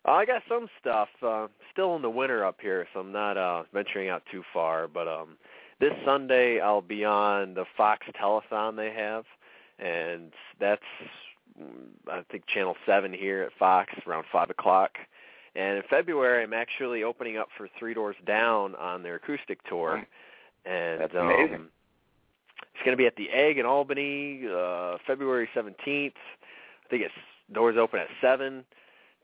[0.06, 3.36] uh, I got some stuff uh, still in the winter up here, so I'm not
[3.36, 4.88] uh, venturing out too far.
[4.88, 5.36] But um,
[5.80, 9.24] this Sunday I'll be on the Fox Telethon they have,
[9.78, 10.82] and that's
[12.10, 14.92] I think Channel Seven here at Fox around five o'clock.
[15.56, 20.04] And in February, I'm actually opening up for Three Doors Down on their acoustic tour.
[20.64, 21.70] And That's um,
[22.74, 25.74] it's going to be at the Egg in Albany, uh, February 17th.
[25.86, 27.14] I think it's
[27.52, 28.64] doors open at seven.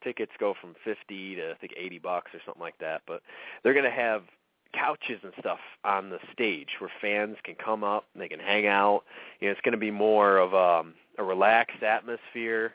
[0.04, 3.02] Tickets go from 50 to I think 80 bucks or something like that.
[3.06, 3.22] But
[3.62, 4.22] they're going to have
[4.72, 8.66] couches and stuff on the stage where fans can come up and they can hang
[8.66, 9.02] out.
[9.40, 12.74] You know, it's going to be more of um, a relaxed atmosphere.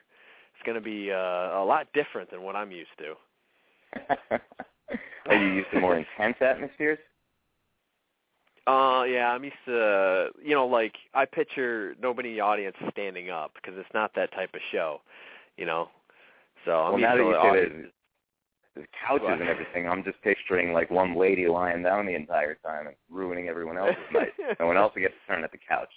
[0.54, 3.16] It's going to be uh, a lot different than what I'm used to.
[5.28, 7.00] Are you used to more intense atmospheres?
[8.68, 13.30] Uh, yeah, I'm used to, you know, like I picture nobody in the audience standing
[13.30, 15.02] up because it's not that type of show,
[15.56, 15.90] you know.
[16.66, 17.92] So I'm well, used now to that you say audience.
[18.76, 19.40] There's couches What?
[19.40, 23.48] and everything, I'm just picturing like one lady lying down the entire time and ruining
[23.48, 24.34] everyone else's night.
[24.60, 25.90] No one else will get to turn at the couch.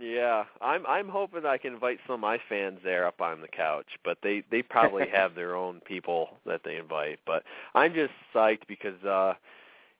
[0.00, 3.48] Yeah, I'm I'm hoping I can invite some of my fans there up on the
[3.48, 7.18] couch, but they they probably have their own people that they invite.
[7.26, 7.42] But
[7.74, 9.34] I'm just psyched because uh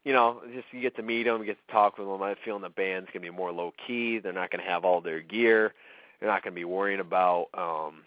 [0.05, 2.22] you know, just you get to meet them, get to talk with them.
[2.22, 4.18] I'm feeling the band's gonna be more low key.
[4.18, 5.74] They're not gonna have all their gear.
[6.18, 8.03] They're not gonna be worrying about um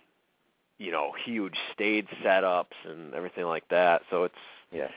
[0.78, 4.02] you know huge stage setups and everything like that.
[4.10, 4.36] So it's
[4.72, 4.90] Yeah.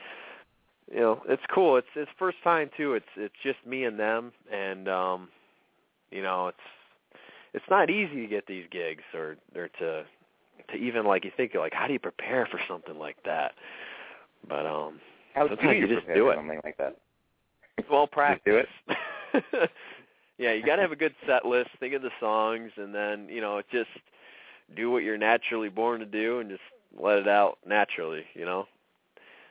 [0.91, 1.77] you know it's cool.
[1.77, 2.93] It's it's first time too.
[2.93, 5.29] It's it's just me and them, and um
[6.11, 6.57] you know it's
[7.53, 10.05] it's not easy to get these gigs or or to
[10.69, 13.53] to even like you think like how do you prepare for something like that?
[14.47, 14.99] But um
[15.33, 16.35] How do you you just do it.
[16.35, 16.95] something like that?
[17.89, 18.41] well practice.
[18.45, 19.69] Do it?
[20.37, 23.27] yeah, you got to have a good set list, think of the songs and then,
[23.29, 23.89] you know, it just
[24.75, 26.61] do what you're naturally born to do and just
[26.97, 28.67] let it out naturally, you know?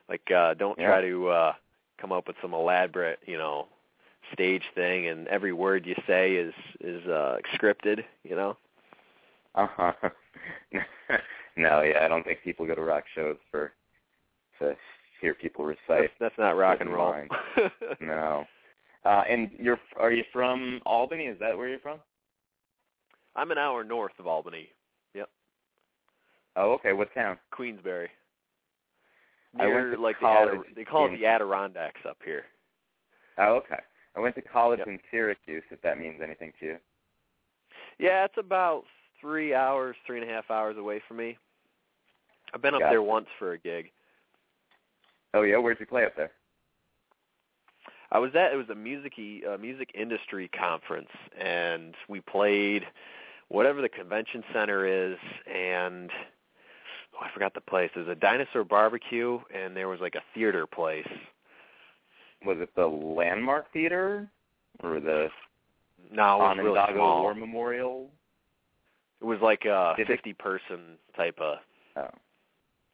[0.09, 0.89] Like uh don't Yeah.
[0.89, 1.53] try to uh
[2.01, 3.67] come up with some elaborate, you know,
[4.33, 8.57] stage thing and every word you say is is uh scripted, you know?
[9.55, 9.93] Uh-huh.
[11.57, 13.73] no, yeah, I don't think people go to rock shows for
[14.61, 14.77] to
[15.21, 15.79] hear people recite.
[15.89, 17.15] That's, that's not rock and roll.
[18.01, 18.45] No.
[19.05, 21.25] Uh and you're are you from Albany?
[21.25, 21.99] Is that where you're from?
[23.37, 24.69] I'm an hour north of Albany,
[26.59, 26.93] Oh, okay.
[26.93, 27.39] What town?
[27.53, 28.11] Queensbury.
[29.59, 32.45] I went to like the college Adir- they call it the Adirondacks up here.
[33.39, 33.79] Oh, okay.
[34.17, 34.89] I went to college Yep.
[34.89, 36.79] in Syracuse, if that means anything to you.
[37.99, 38.85] Yeah, it's about
[39.21, 41.39] three hours, three and a half hours away from me.
[42.53, 42.91] I've been up Gotcha.
[42.93, 43.91] there once for a gig.
[45.35, 46.33] Oh yeah, where'd you play up there?
[48.11, 49.13] I was at it was a music
[49.49, 52.87] uh, music industry conference, and we played
[53.49, 56.11] whatever the convention center is, and
[57.19, 57.91] oh, I forgot the place.
[57.95, 61.07] There's a dinosaur barbecue, and there was like a theater place.
[62.45, 64.31] Was it the Landmark Theater
[64.83, 65.29] or the
[66.13, 67.23] No, it was really small.
[67.23, 68.11] War Memorial?
[69.21, 71.59] It was like a Did fifty person type of
[71.97, 72.09] Oh,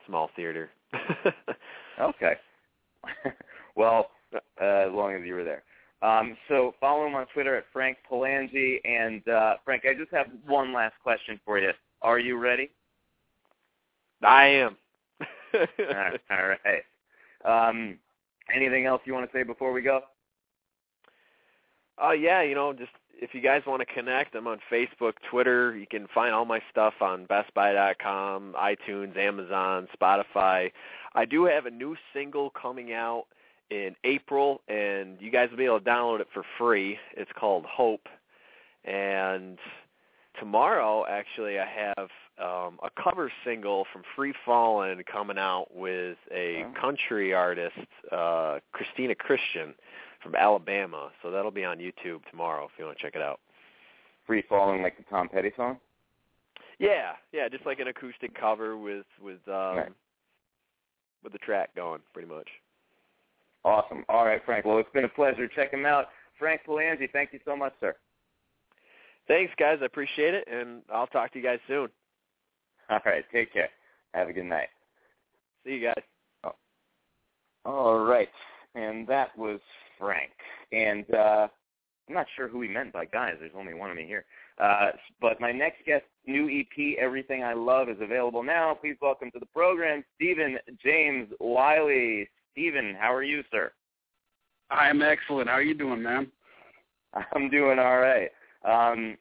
[0.07, 0.70] small theater.
[2.01, 2.35] okay.
[3.77, 5.62] well, uh, as long as you were there.
[6.03, 8.77] Um, so follow him on Twitter at Frank Palangi.
[8.85, 11.70] And uh, Frank, I just have one last question for you.
[12.03, 12.70] Are you ready?
[14.25, 14.77] I am.
[16.31, 16.83] All right.
[17.45, 17.99] Um,
[18.55, 20.01] anything else you want to say before we go?
[22.03, 25.77] Uh, yeah, you know, just if you guys want to connect, I'm on Facebook, Twitter.
[25.77, 30.72] You can find all my stuff on BestBuy.com, iTunes, Amazon, Spotify.
[31.14, 33.27] I do have a new single coming out
[33.70, 36.99] in April, and you guys will be able to download it for free.
[37.16, 38.09] It's called Hope.
[38.85, 39.59] And
[40.39, 42.09] tomorrow, actually, I have
[42.41, 47.76] um, a cover single from Free Fallin' coming out with a country artist,
[48.11, 49.74] uh, Christina Christian
[50.22, 51.11] from Alabama.
[51.22, 53.41] So that'll be on YouTube tomorrow if you want to check it out.
[54.26, 55.78] Free falling like the Tom Petty song?
[56.78, 59.93] Yeah, yeah, just like an acoustic cover with with um Right.
[61.22, 62.49] with the track going, pretty much.
[63.64, 64.05] Awesome.
[64.09, 64.64] All right, Frank.
[64.64, 65.47] Well, it's been a pleasure.
[65.49, 66.07] Check him out.
[66.39, 67.95] Frank Palangi, thank you so much, sir.
[69.28, 69.78] Thanks, guys.
[69.80, 71.89] I appreciate it, and I'll talk to you guys soon.
[72.91, 73.68] All right, take care.
[74.12, 74.68] Have a good night.
[75.64, 76.53] See you guys.
[77.64, 78.28] All right,
[78.74, 79.59] and that was
[79.99, 80.32] Frank.
[80.72, 81.49] And uh,
[82.09, 83.37] I'm not sure who he meant by guys.
[83.41, 84.26] There's only one of me here.
[84.62, 88.74] Uh, but my next guest, new EP, Everything I Love, is available now.
[88.74, 92.28] Please welcome to the program, Steven James Wylie.
[92.53, 93.72] Steven, how are you, sir?
[94.70, 95.49] I'm excellent.
[95.49, 96.30] How are you doing, man?
[97.32, 98.30] I'm doing all right.
[98.64, 99.16] Um,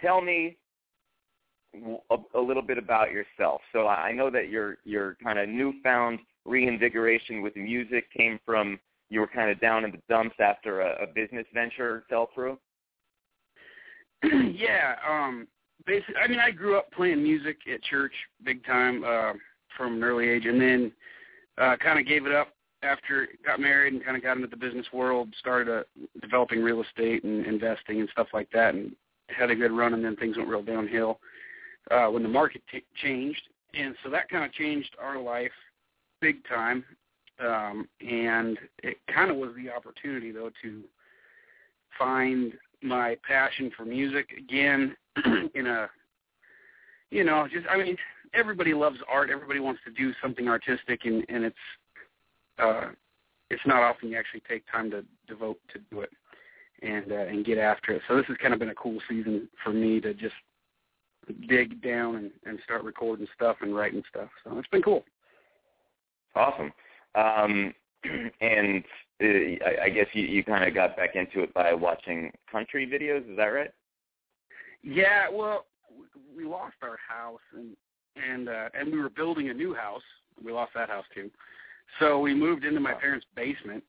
[0.00, 0.56] tell me
[1.74, 3.60] a, a little bit about yourself.
[3.72, 9.20] So I know that your your kind of newfound reinvigoration with music came from you
[9.20, 12.58] were kind of down in the dumps after a, a business venture fell through.
[14.22, 15.46] yeah, um
[15.86, 18.12] basically I mean I grew up playing music at church
[18.44, 19.04] big time.
[19.04, 19.32] Uh
[19.76, 20.92] from an early age, and then
[21.58, 22.48] uh, kind of gave it up
[22.82, 25.28] after got married and kind of got into the business world.
[25.38, 25.82] Started uh,
[26.20, 28.92] developing real estate and investing and stuff like that, and
[29.28, 29.94] had a good run.
[29.94, 31.18] And then things went real downhill
[31.90, 33.42] uh, when the market t- changed,
[33.74, 35.52] and so that kind of changed our life
[36.20, 36.84] big time.
[37.38, 40.82] Um, and it kind of was the opportunity though to
[41.98, 42.52] find
[42.82, 44.94] my passion for music again
[45.54, 45.88] in a
[47.10, 47.96] you know just i mean
[48.34, 49.30] everybody loves art.
[49.30, 51.56] Everybody wants to do something artistic and and it's
[52.58, 52.88] uh
[53.50, 56.10] it's not often you actually take time to devote to do it
[56.82, 58.02] and uh, and get after it.
[58.08, 60.34] So this has kind of been a cool season for me to just
[61.48, 65.04] dig down and and start recording stuff and writing stuff so it's been cool
[66.34, 66.72] awesome
[67.14, 67.72] um
[68.40, 68.84] and
[69.22, 72.86] uh, I, I guess you, you kind of got back into it by watching country
[72.86, 73.30] videos.
[73.30, 73.70] Is that right?
[74.82, 75.28] Yeah.
[75.30, 75.66] Well,
[76.34, 77.76] we lost our house and
[78.16, 80.02] and uh, and we were building a new house.
[80.42, 81.30] We lost that house too.
[81.98, 83.82] So we moved into my parents' basement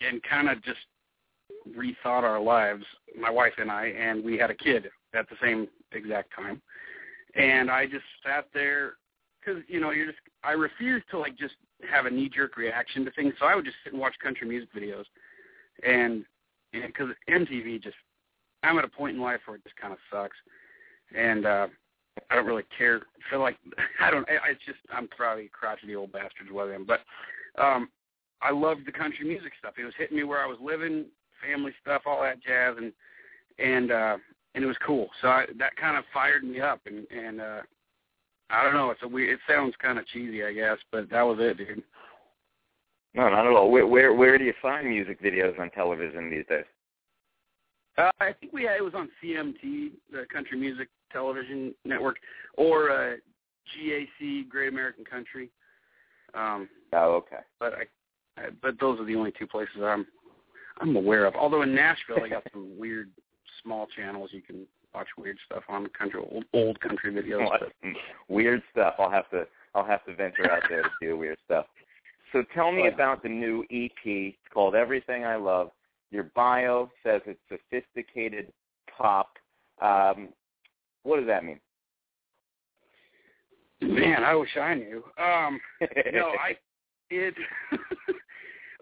[0.00, 0.78] and kind of just
[1.68, 2.84] rethought our lives,
[3.18, 6.60] my wife and I, and we had a kid at the same exact time.
[7.34, 8.94] And I just sat there
[9.40, 11.54] because you know you're just I refused to like just
[11.90, 14.48] have a knee jerk reaction to things, so I would just sit and watch country
[14.48, 15.04] music videos,
[15.86, 16.24] and
[16.72, 17.96] because MTV just
[18.62, 20.36] I'm at a point in life where it just kind of sucks,
[21.16, 21.66] and uh,
[22.30, 23.00] I don't really care.
[23.30, 23.56] Feel like
[24.00, 24.28] I don't.
[24.28, 27.00] I, it's just I'm probably crotchety old bastards what I am, but
[27.60, 27.88] um,
[28.42, 29.74] I loved the country music stuff.
[29.78, 31.06] It was hitting me where I was living,
[31.46, 32.92] family stuff, all that jazz, and
[33.58, 34.16] and uh,
[34.54, 35.08] and it was cool.
[35.20, 37.60] So I, that kind of fired me up, and and uh,
[38.50, 38.90] I don't know.
[38.90, 39.30] It's a weird.
[39.30, 41.82] It sounds kind of cheesy, I guess, but that was it, dude.
[43.14, 43.70] No, not at all.
[43.70, 46.64] Where where where do you find music videos on television these days?
[47.98, 52.16] Uh, I think we had it was on CMT, the Country Music Television Network,
[52.56, 53.16] or uh,
[53.76, 55.50] GAC, Great American Country.
[56.34, 57.42] Um, oh, okay.
[57.58, 60.06] But I, I, but those are the only two places I'm
[60.80, 61.34] I'm aware of.
[61.34, 63.10] Although in Nashville, I got some weird
[63.62, 67.48] small channels you can watch weird stuff on country old, old country videos.
[68.28, 68.94] weird stuff.
[68.98, 71.66] I'll have to I'll have to venture out there to do weird stuff.
[72.32, 73.92] So tell me about the new EP.
[74.04, 75.70] It's called Everything I Love.
[76.10, 78.52] Your bio says it's sophisticated
[78.96, 79.30] pop.
[79.80, 80.28] Um,
[81.02, 81.60] what does that mean?
[83.80, 85.02] Man, I wish I knew.
[85.18, 85.60] Um,
[86.12, 86.56] no, I
[87.10, 87.34] it.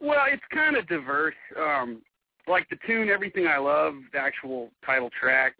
[0.01, 1.35] well, it's kind of diverse.
[1.57, 2.03] Um,
[2.47, 5.55] like the tune "Everything I Love," the actual title track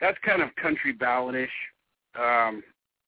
[0.00, 1.48] that's kind of country balladish.
[2.14, 2.62] Um,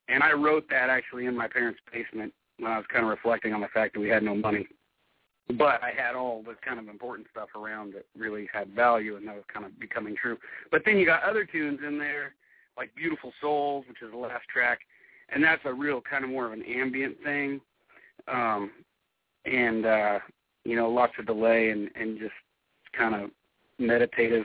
[0.09, 3.53] and I wrote that actually in my parents' basement when I was kind of reflecting
[3.53, 4.67] on the fact that we had no money.
[5.59, 9.29] But I had all the kind of important stuff around that really had value, and
[9.29, 10.39] that was kind of becoming true.
[10.71, 12.35] But then you got other tunes in there,
[12.77, 14.81] like Beautiful Souls, which is the last track,
[15.29, 17.61] and that's a real kind of more of an ambient thing.
[18.27, 18.71] Um,
[19.45, 20.19] and, uh,
[20.67, 22.35] you know, lots of delay and, and just
[22.97, 23.31] kind of
[23.79, 24.45] meditative.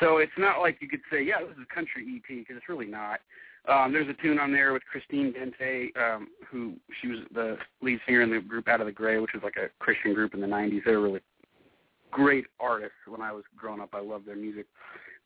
[0.00, 2.68] So it's not like you could say, yeah, this is a country EP because it's
[2.68, 3.20] really not.
[3.66, 7.98] Um, there's a tune on there with Christine Dente, um, who she was the lead
[8.06, 10.40] singer in the group Out of the Gray, which was like a Christian group in
[10.40, 10.84] the '90s.
[10.84, 11.20] They were really
[12.10, 13.90] great artists when I was growing up.
[13.94, 14.66] I loved their music,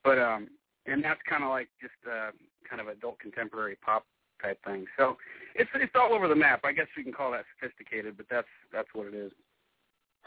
[0.04, 0.48] but um,
[0.86, 2.30] and that's kind of like just uh,
[2.68, 4.06] kind of adult contemporary pop
[4.40, 4.86] type thing.
[4.96, 5.16] So
[5.56, 6.60] it's it's all over the map.
[6.64, 9.32] I guess we can call that sophisticated, but that's that's what it is.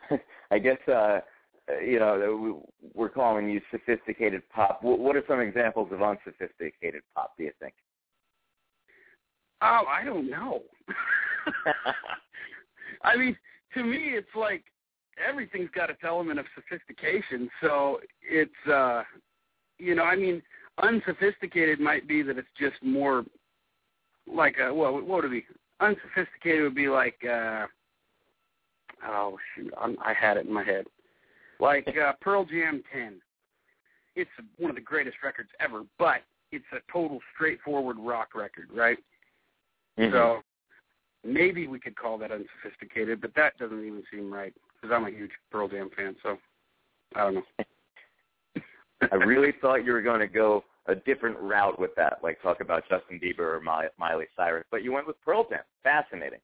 [0.52, 1.22] I guess uh
[1.86, 4.80] you know, we're calling you sophisticated pop.
[4.82, 7.34] What are some examples of unsophisticated pop?
[7.38, 7.74] Do you think?
[9.62, 10.62] Oh, I don't know.
[13.04, 13.38] I mean,
[13.76, 14.64] to me, it's like
[15.26, 17.49] everything's got its element of sophistication.
[17.62, 19.04] So it's, uh
[19.78, 20.41] you know, I mean,
[20.82, 23.24] unsophisticated might be that it's just more
[24.28, 25.45] like a well, what would it be?
[25.80, 27.68] Unsophisticated would be like, uh
[29.06, 30.86] oh shoot, I'm, I had it in my head
[31.62, 33.22] like uh, Pearl Jam 10.
[34.16, 36.22] It's one of the greatest records ever, but
[36.52, 38.97] it's a total straightforward rock record, right?
[39.97, 40.12] Mm-hmm.
[40.12, 40.41] So
[41.24, 45.12] maybe we could call that unsophisticated, but that doesn't even seem right because I'm a
[45.12, 46.16] huge Pearl Jam fan.
[46.24, 46.38] So
[47.16, 47.43] I don't know.
[49.12, 52.60] I really thought you were going to go a different route with that, like talk
[52.60, 53.62] about Justin Bieber or
[53.97, 55.60] Miley Cyrus, but you went with Pearl Jam.
[55.84, 56.39] Fascinating.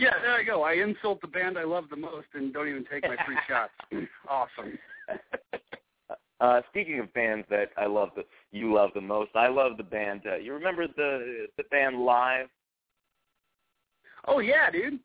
[0.00, 0.62] Yeah, there I go.
[0.62, 3.72] I insult the band I love the most and don't even take my free shots.
[4.28, 4.78] Awesome.
[6.40, 9.82] Uh, speaking of bands that I love, the you love the most, I love the
[9.82, 10.22] band.
[10.24, 12.46] Uh, you remember the the band Live?
[14.26, 15.00] Oh yeah, dude.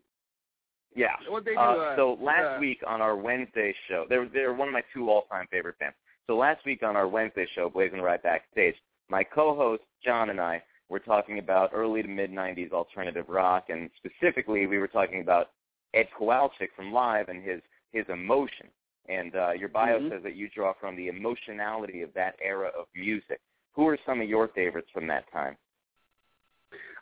[0.95, 1.09] Yeah.
[1.27, 1.57] What they do?
[1.57, 4.83] Uh, uh, so last uh, week on our Wednesday show, they're they're one of my
[4.93, 5.97] two all time favorite bands.
[6.25, 8.75] So last week on our Wednesday show, BlazinRy Backstage,
[9.09, 13.89] my co-host John and I we're talking about early to mid 90s alternative rock, and
[13.97, 15.51] specifically we were talking about
[15.93, 17.61] Ed Kowalczyk from Live and his
[17.91, 18.67] his emotion.
[19.07, 20.09] And uh, your bio Mhm.
[20.09, 23.39] says that you draw from the emotionality of that era of music.
[23.73, 25.55] Who are some of your favorites from that time?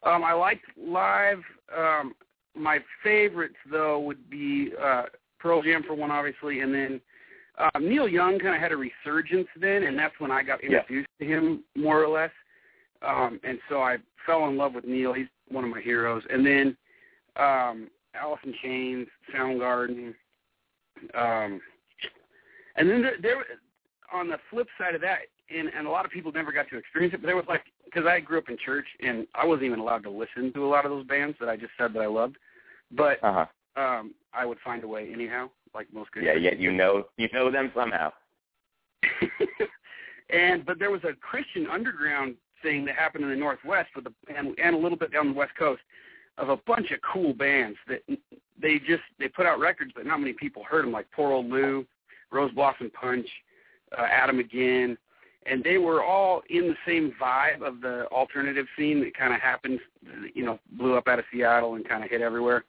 [0.03, 1.41] Um, I liked live.
[1.75, 2.13] Um,
[2.55, 5.05] my favorites though would be uh,
[5.39, 7.01] Pearl Jam for one, obviously, and then
[7.57, 10.79] uh, Neil Young kind of had a resurgence then, and that's when I got Yeah.
[10.79, 12.31] introduced to him more or less.
[13.03, 15.13] Um, and so I fell in love with Neil.
[15.13, 16.23] He's one of my heroes.
[16.29, 16.77] And then
[17.35, 20.13] um, Alice in Chains, Soundgarden,
[21.15, 21.61] um,
[22.75, 23.43] and then there, there
[24.11, 25.19] on the flip side of that,
[25.55, 27.63] and, and a lot of people never got to experience it, but there was like
[27.85, 30.69] because I grew up in church and I wasn't even allowed to listen to a
[30.69, 32.37] lot of those bands that I just said that I loved,
[32.91, 33.45] but Uh
[33.75, 33.81] huh.
[33.81, 36.23] um, I would find a way anyhow, like most good.
[36.23, 38.11] Yeah, yet you know you know them somehow.
[40.29, 44.13] and but there was a Christian underground thing that happened in the Northwest with a,
[44.35, 45.81] and and a little bit down the West Coast
[46.37, 48.01] of a bunch of cool bands that
[48.59, 51.47] they just they put out records, but not many people heard them, like Poor Old
[51.47, 51.85] Lou,
[52.31, 53.27] Rose Blossom Punch,
[53.97, 54.97] uh, Adam Again,
[55.45, 59.41] and they were all in the same vibe of the alternative scene that kind of
[59.41, 59.79] happened,
[60.33, 62.63] you know, blew up out of Seattle and kind of hit everywhere.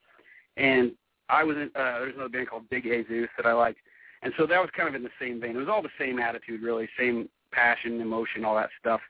[0.57, 0.92] And
[1.28, 3.78] I was in, uh, there's another band called Big Jesus that I liked,
[4.22, 5.57] and so that was kind of in the same vein.
[5.57, 9.01] It was all the same attitude, really, same passion, emotion, all that stuff.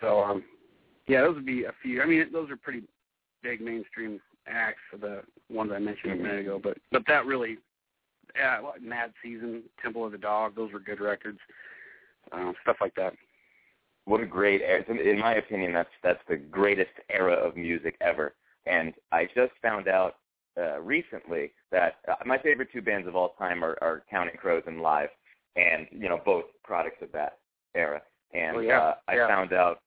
[0.00, 0.44] So, um,
[1.06, 2.02] yeah, those would be a few.
[2.02, 2.82] I mean, those are pretty
[3.42, 7.58] big mainstream acts for the ones I mentioned a minute ago, but but that really,
[8.36, 11.38] yeah, Mad Season, Temple of the Dog, those were good records,
[12.32, 13.14] uh, stuff like that.
[14.04, 14.84] What a great era!
[14.88, 18.34] In my opinion, that's that's the greatest era of music ever.
[18.66, 20.16] And I just found out
[20.58, 24.62] uh, recently that uh, my favorite two bands of all time are, are Counting Crows
[24.66, 25.10] and Live,
[25.56, 27.38] and you know both products of that
[27.74, 28.00] era.
[28.34, 29.28] And Oh, yeah, uh, I yeah.
[29.28, 29.80] found out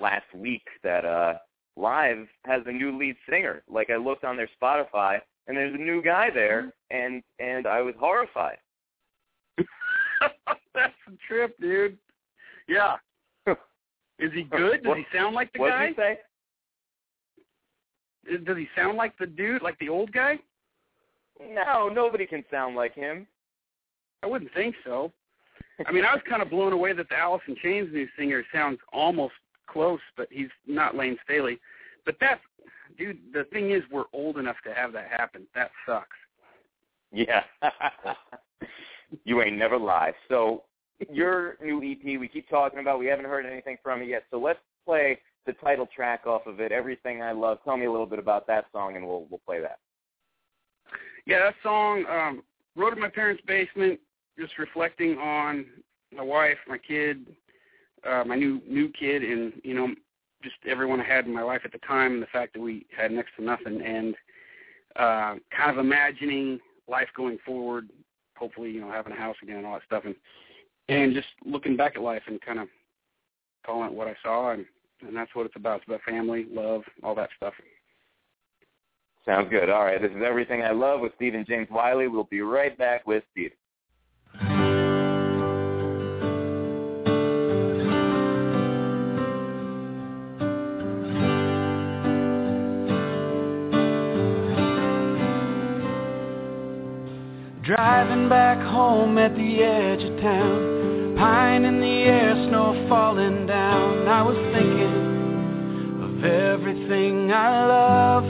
[0.00, 1.34] last week that uh,
[1.76, 3.62] Live has a new lead singer.
[3.68, 7.80] Like I looked on their Spotify, and there's a new guy there, and and I
[7.82, 8.58] was horrified.
[10.74, 11.98] That's a trip, dude.
[12.68, 12.96] Yeah.
[14.18, 14.82] Is he good?
[14.82, 15.86] Does What- he sound like the what guy?
[15.88, 16.18] did you say?
[18.44, 20.38] Does he sound like the dude, like the old guy?
[21.52, 23.26] No, nobody can sound like him.
[24.22, 25.12] I wouldn't think so.
[25.86, 28.44] I mean, I was kind of blown away that the Alice in Chains new singer
[28.52, 29.34] sounds almost
[29.66, 31.58] close, but he's not Layne Staley.
[32.04, 32.40] But that's,
[32.98, 33.18] dude.
[33.32, 35.46] The thing is, we're old enough to have that happen.
[35.54, 36.16] That sucks.
[37.12, 37.42] Yeah.
[39.24, 40.12] you ain't never lie.
[40.28, 40.64] So
[41.10, 42.98] your new EP, we keep talking about.
[42.98, 44.24] We haven't heard anything from it yet.
[44.30, 46.72] So let's play the title track off of it.
[46.72, 47.58] Everything I love.
[47.64, 49.78] Tell me a little bit about that song, and we'll we'll play that.
[51.26, 52.42] Yeah, that song um,
[52.76, 53.98] wrote in my parents' basement,
[54.38, 55.66] just reflecting on
[56.14, 57.26] my wife, my kid,
[58.08, 59.88] uh, my new new kid, and you know,
[60.42, 62.86] just everyone I had in my life at the time, and the fact that we
[62.96, 64.14] had next to nothing, and
[64.96, 67.88] uh, kind of imagining life going forward.
[68.36, 70.14] Hopefully, you know, having a house again and all that stuff, and
[70.88, 72.68] and just looking back at life and kind of
[73.64, 74.64] calling it what I saw, and
[75.06, 75.78] and that's what it's about.
[75.78, 77.54] It's about family, love, all that stuff.
[79.24, 79.70] Sounds good.
[79.70, 80.00] All right.
[80.00, 82.08] This is everything I love with Steven James Wylie.
[82.08, 83.52] We'll be right back with Steve.
[97.64, 104.06] Driving back home at the edge of town, pine in the air, snow falling down.
[104.06, 108.24] I was thinking of everything I love.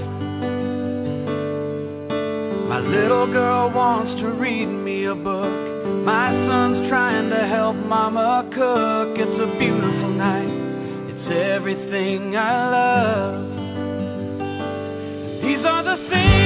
[2.69, 5.85] My little girl wants to read me a book.
[6.07, 9.19] My son's trying to help mama cook.
[9.19, 10.47] It's a beautiful night.
[11.11, 13.51] It's everything I love.
[15.43, 16.44] These are the things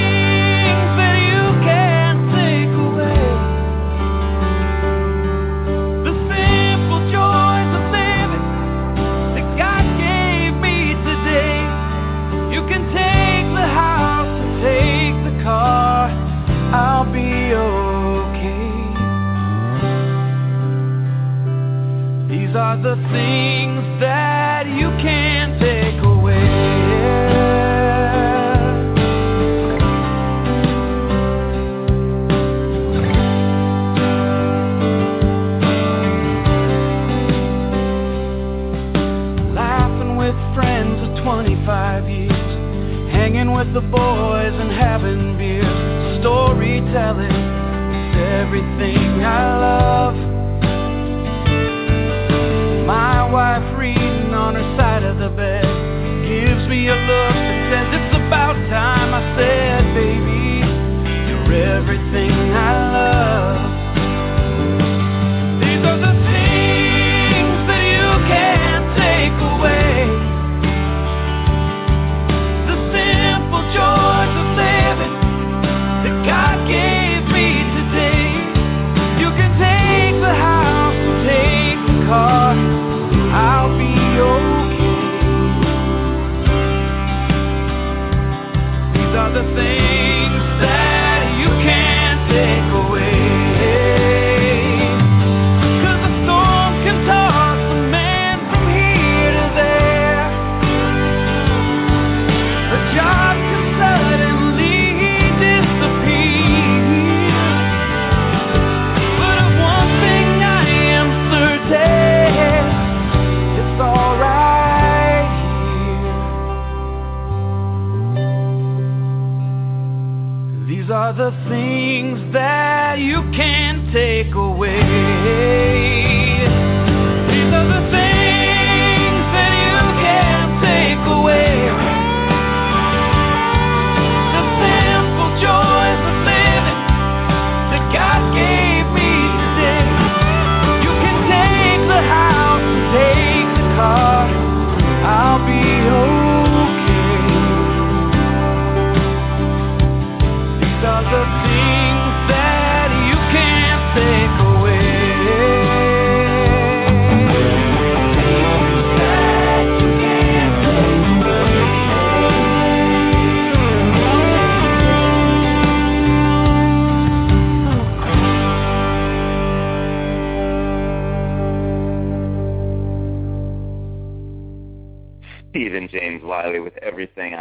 [22.59, 26.35] are the things that you can't take away.
[39.55, 42.33] Laughing with friends of 25 years,
[43.13, 45.65] hanging with the boys and having beers,
[46.19, 50.28] storytelling, it's everything I love
[53.31, 55.65] wife reading on her side of the bed.
[56.25, 59.13] Gives me a look that says it's about time.
[59.13, 60.65] I said, baby,
[61.29, 62.48] you're everything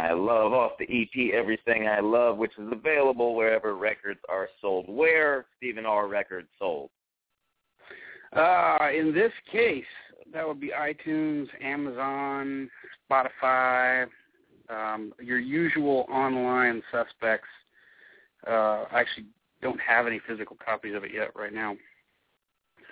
[0.08, 4.88] I Love off the EP Everything I Love, which is available wherever records are sold.
[4.88, 6.08] Where, Steven, R.
[6.08, 6.90] records sold?
[8.34, 9.84] Uh, in this case,
[10.32, 12.70] that would be iTunes, Amazon,
[13.10, 14.06] Spotify,
[14.70, 17.48] um, your usual online suspects.
[18.46, 19.26] Uh, I actually
[19.60, 21.76] don't have any physical copies of it yet right now.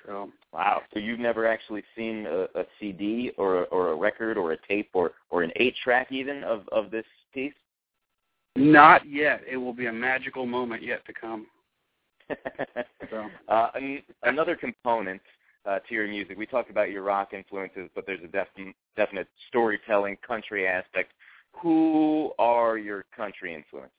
[0.07, 4.53] So wow, so you've never actually seen a, a CD or or a record or
[4.53, 7.05] a tape or or an eight track even of of this
[7.35, 7.53] piece?
[8.55, 9.43] Not yet.
[9.51, 11.47] It will be a magical moment yet to come.
[13.11, 13.27] so.
[13.49, 13.71] uh,
[14.23, 15.21] another component
[15.67, 19.29] uh, to your music, we talked about your rock influences, but there's a definite definite
[19.49, 21.13] storytelling country aspect.
[21.63, 23.93] Who are your country influences?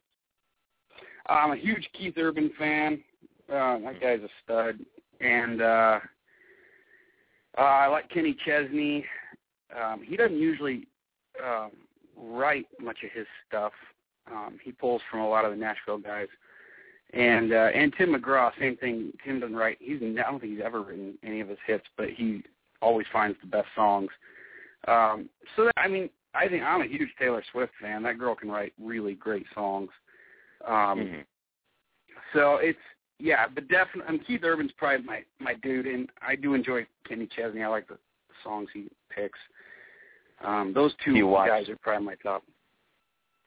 [1.28, 3.04] I'm a huge Keith Urban fan.
[3.50, 4.80] Uh, that guy's a stud
[5.22, 6.00] and uh,
[7.58, 9.06] uh, I like Kenny Chesney.
[9.76, 10.88] Um, he doesn't usually
[11.44, 11.72] um,
[12.16, 13.74] write much of his stuff.
[14.32, 16.28] Um, he pulls from a lot of the Nashville guys,
[17.14, 19.12] and uh, and Tim McGraw, same thing.
[19.26, 19.78] Tim doesn't write.
[19.80, 22.44] He's I don't think he's ever written any of his hits, but he
[22.82, 24.10] always finds the best songs.
[24.88, 28.04] Um, so that, I mean, I think I'm a huge Taylor Swift fan.
[28.04, 29.90] That girl can write really great songs.
[30.68, 31.22] Um, mm-hmm.
[32.34, 32.78] So it's
[33.20, 37.28] yeah, but definitely, um, Keith Urban's probably my my dude, and I do enjoy Kenny
[37.36, 37.64] Chesney.
[37.64, 37.98] I like the
[38.44, 39.40] songs he picks.
[40.44, 42.44] Um, those two watch, guys are probably my top.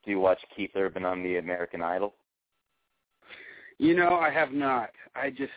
[0.04, 2.14] Do you watch Keith Urban on the American Idol?
[3.78, 4.90] You know, I have not.
[5.14, 5.52] I just,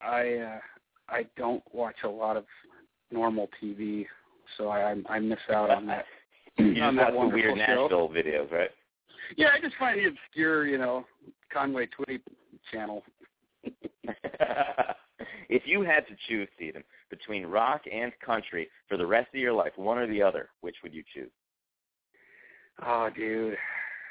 [0.00, 0.58] I, uh,
[1.08, 2.44] I don't watch a lot of
[3.10, 4.06] normal TV,
[4.58, 6.04] so I I miss out on that.
[6.58, 7.54] you on just that watch the weird show.
[7.56, 8.70] Nashville videos, right?
[9.36, 11.04] Yeah, I just find the obscure, you know,
[11.52, 12.20] Conway Twitty
[12.72, 13.02] channel.
[15.48, 19.52] if you had to choose, Steven, between rock and country for the rest of your
[19.52, 21.30] life, one or the other, which would you choose?
[22.84, 23.56] Oh, dude,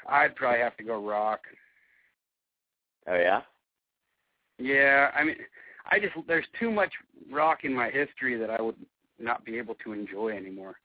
[0.08, 1.40] I'd probably have to go rock.
[3.08, 3.42] Oh yeah.
[4.58, 5.36] Yeah, I mean,
[5.90, 6.92] I just there's too much
[7.30, 8.76] rock in my history that I would
[9.18, 10.76] not be able to enjoy anymore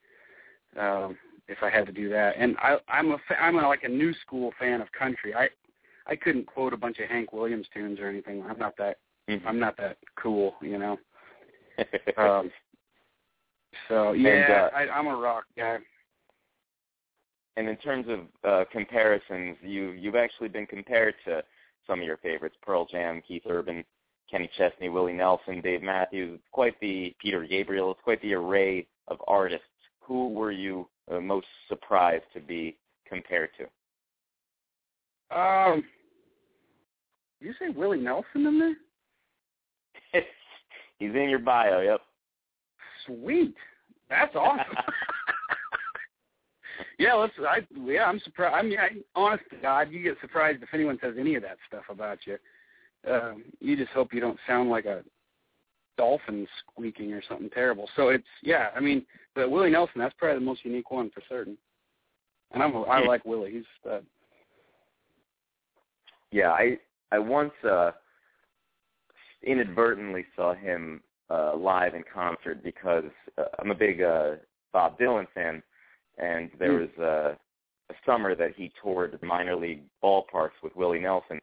[0.80, 1.18] um,
[1.48, 2.36] if I had to do that.
[2.38, 5.34] And I, I'm a fa- I'm a, like a new school fan of country.
[5.34, 5.50] I
[6.08, 8.44] I couldn't quote a bunch of Hank Williams tunes or anything.
[8.48, 8.98] I'm not that
[9.30, 9.48] mm-hmm.
[9.48, 10.98] I'm not that cool, you know.
[12.18, 12.52] um,
[13.88, 15.78] so yeah, and, uh, I, I'm a rock guy.
[17.58, 21.44] And in terms of uh, comparisons, you you've actually been compared to
[21.88, 23.84] some of your favorites: Pearl Jam, Keith Urban,
[24.30, 26.40] Kenny Chesney, Willie Nelson, Dave Matthews.
[26.52, 27.92] Quite the Peter Gabriel.
[27.92, 29.66] It's quite the array of artists.
[30.02, 32.78] Who were you uh, most surprised to be
[33.08, 33.66] compared to?
[35.36, 35.84] Um,
[37.40, 38.76] you say Willie Nelson in there?
[41.00, 41.82] He's in your bio.
[41.82, 42.02] Yep.
[43.06, 43.56] Sweet.
[44.10, 44.66] That's awesome.
[47.00, 47.34] yeah, let's.
[47.40, 48.56] I yeah, I'm surprised.
[48.56, 51.58] I mean, I, honest to God, you get surprised if anyone says any of that
[51.68, 52.38] stuff about you.
[53.10, 55.04] Um, you just hope you don't sound like a
[55.98, 57.90] dolphin squeaking or something terrible.
[57.96, 58.70] So it's yeah.
[58.76, 61.58] I mean, but Willie Nelson, that's probably the most unique one for certain.
[62.52, 63.54] And I'm I like Willie.
[63.54, 64.06] He's a stud.
[66.32, 66.78] Yeah, I
[67.12, 67.92] I once uh
[69.44, 73.06] inadvertently saw him uh live in concert because
[73.38, 74.36] uh, I'm a big uh
[74.74, 75.62] Bob Dylan fan
[76.18, 76.82] and there Mm.
[76.82, 77.36] was uh,
[77.90, 81.40] a summer that he toured minor league ballparks with Willie Nelson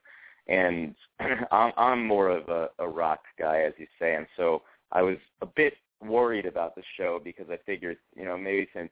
[0.46, 0.94] and
[1.50, 4.62] I'm I'm more of a, a rock guy as you say and so
[4.92, 8.90] I was a bit worried about the show because I figured, you know, maybe since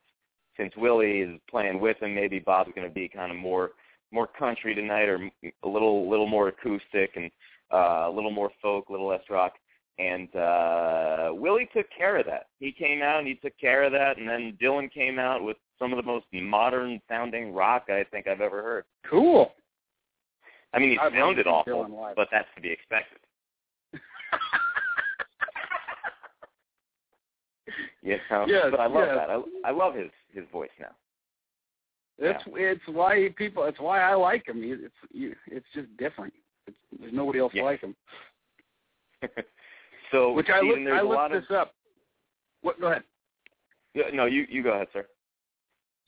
[0.57, 3.73] since Willie is playing with him, maybe Bob's going to be kind of more
[4.13, 5.31] more country tonight, or
[5.63, 7.31] a little little more acoustic and
[7.73, 9.53] uh, a little more folk, a little less rock.
[9.99, 12.49] And uh, Willie took care of that.
[12.61, 15.57] He came out and he took care of that, and then Dylan came out with
[15.79, 18.85] some of the most modern sounding rock I think I've ever heard.
[19.09, 19.53] Cool.
[20.75, 23.19] I mean, he I'd sounded awful, but that's to be expected.
[28.03, 28.45] You know?
[28.47, 29.17] Yes, but I love yes.
[29.17, 29.31] that.
[29.31, 30.95] I, I love his his voice now.
[32.19, 33.65] It's it's why people.
[33.65, 34.61] It's why I like him.
[34.63, 36.33] It's you, it's just different.
[36.67, 37.65] It's, there's nobody else Yeah.
[37.65, 37.95] like him.
[40.13, 40.81] so, Which I looked.
[40.89, 41.75] I I a lot looked of this up.
[42.63, 42.81] What?
[42.81, 43.03] Go ahead.
[43.95, 45.07] Yeah, no, you you go ahead, sir.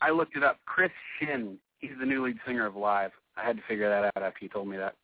[0.01, 0.59] I looked it up.
[0.65, 1.59] Chris Shinn.
[1.81, 3.11] He's the new lead singer of Live.
[3.37, 4.95] I had to figure that out after you told me that.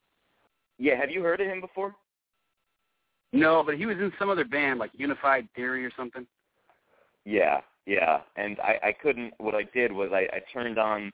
[0.79, 1.95] Yeah, have you heard of him before?
[3.33, 6.27] No, but he was in some other band, like Unified Theory or something.
[7.25, 8.20] Yeah, yeah.
[8.37, 9.35] And I I couldn't.
[9.39, 11.11] What I did was I I turned on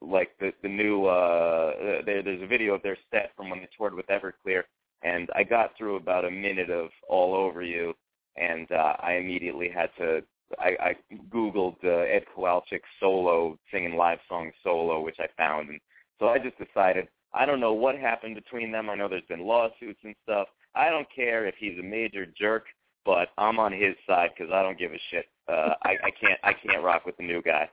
[0.00, 1.72] like the the new uh
[2.04, 4.62] there there's a video of their set from when they toured with Everclear
[5.02, 7.94] and I got through about a minute of All Over You
[8.36, 10.22] and uh I immediately had to
[10.58, 10.96] I, I
[11.32, 15.80] googled uh, Ed Kowalczyk solo singing live song solo, which I found, and
[16.20, 18.88] so I just decided I don't know what happened between them.
[18.88, 20.48] I know there's been lawsuits and stuff.
[20.74, 22.66] I don't care if he's a major jerk,
[23.04, 25.26] but I'm on his side because I don't give a shit.
[25.48, 27.68] Uh, I, I can't I can't rock with the new guy.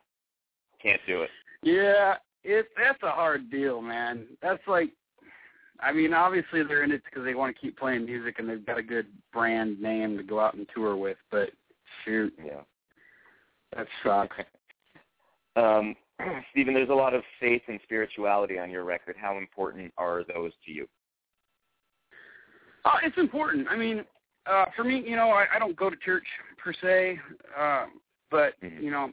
[0.82, 1.30] Can't do it.
[1.64, 4.26] Yeah, it that's a hard deal, man.
[4.42, 4.90] That's like,
[5.80, 8.66] I mean, obviously they're in it because they want to keep playing music and they've
[8.66, 11.18] got a good brand name to go out and tour with.
[11.32, 11.50] But
[12.04, 12.62] shoot, Yeah.
[13.76, 14.36] that sucks.
[15.56, 15.96] Um,
[16.52, 19.16] Steven, there's a lot of faith and spirituality on your record.
[19.20, 20.88] How important are those to you?
[22.86, 23.68] Uh, it's important.
[23.70, 24.04] I mean,
[24.46, 26.26] uh, for me, you know, I, I don't go to church
[26.58, 27.20] per se,
[27.58, 27.86] uh,
[28.30, 28.82] but Mhm.
[28.82, 29.12] you know,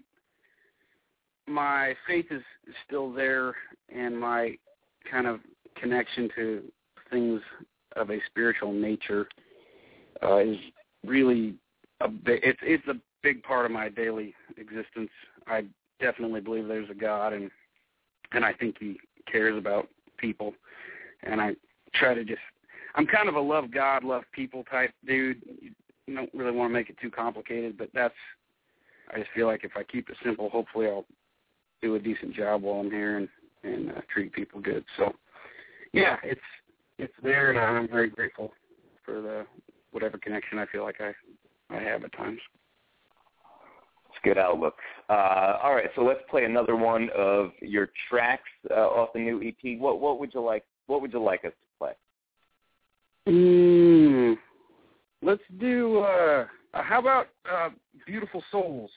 [1.47, 3.57] my faith is is still there,
[3.89, 4.57] and my
[5.11, 5.41] kind of
[5.77, 6.73] connection to
[7.11, 7.41] things
[7.97, 9.29] of a spiritual nature
[10.23, 10.59] uh, is
[11.05, 11.55] really
[12.01, 12.41] a big.
[12.43, 15.11] It's it's a big part of my daily existence.
[15.47, 15.65] I
[16.01, 17.51] definitely believe there's a God, and
[18.33, 18.99] and I think He
[19.31, 20.55] cares about people,
[21.23, 21.57] and I
[21.95, 22.41] try to just
[22.95, 25.41] I'm kind of a love God, love people type dude.
[26.07, 28.15] You don't really want to make it too complicated, but that's.
[29.13, 31.05] I just feel like if I keep it simple, hopefully I'll
[31.83, 33.29] do a decent job while I'm here and
[33.63, 34.85] and uh, treat people good.
[34.97, 35.13] So,
[35.93, 36.41] yeah, it's
[36.99, 38.53] it's there, and I'm very grateful
[39.05, 39.47] for the
[39.93, 41.13] whatever connection I feel like I
[41.75, 42.41] I have at times.
[44.09, 44.75] It's good outlook.
[45.09, 49.43] Uh, all right, so let's play another one of your tracks uh, off the new
[49.43, 49.79] EP.
[49.79, 50.65] What what would you like?
[50.87, 51.93] What would you like us to play?
[53.29, 54.37] Mm,
[55.23, 55.99] let's do.
[56.01, 57.71] uh uh, How about uh
[58.07, 58.91] "Beautiful Souls"?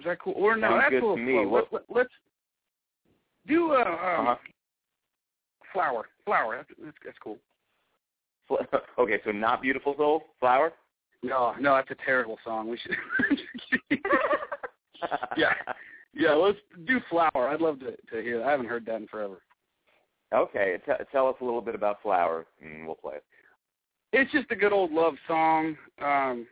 [0.00, 0.34] Is that cool?
[0.36, 1.32] Or no, Sounds that's good a little to me.
[1.34, 1.54] slow.
[1.54, 2.10] Let, let, let's
[3.46, 4.36] do uh, um, Uh-huh.
[5.72, 6.56] "Flower." Flower.
[6.56, 7.38] That's, that's that's cool.
[8.98, 10.72] Okay, so not beautiful soul, flower.
[11.22, 12.68] No, no, that's a terrible song.
[12.70, 12.96] We should.
[15.36, 15.52] yeah,
[16.14, 16.32] yeah.
[16.34, 18.38] Let's do "Flower." I'd love to to hear.
[18.38, 18.46] That.
[18.46, 19.42] I haven't heard that in forever.
[20.34, 23.24] Okay, t- tell us a little bit about flower, and we'll play it.
[24.12, 25.76] It's just a good old love song.
[26.00, 26.46] Um,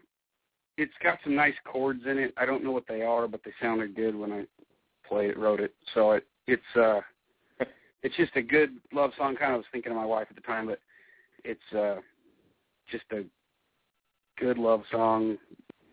[0.76, 2.34] it's got some nice chords in it.
[2.36, 4.44] I don't know what they are, but they sounded good when I
[5.08, 5.74] played it, wrote it.
[5.94, 7.00] So it, it's uh,
[8.02, 9.36] it's just a good love song.
[9.36, 10.80] Kind of was thinking of my wife at the time, but
[11.44, 11.96] it's uh,
[12.90, 13.24] just a
[14.38, 15.38] good love song,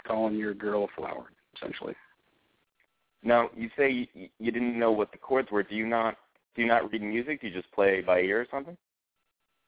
[0.05, 1.93] calling your girl a flower, essentially.
[3.23, 5.63] Now, you say you, you didn't know what the chords were.
[5.63, 6.15] Do you not?
[6.55, 7.41] Do you not read music?
[7.41, 8.75] Do you just play by ear or something?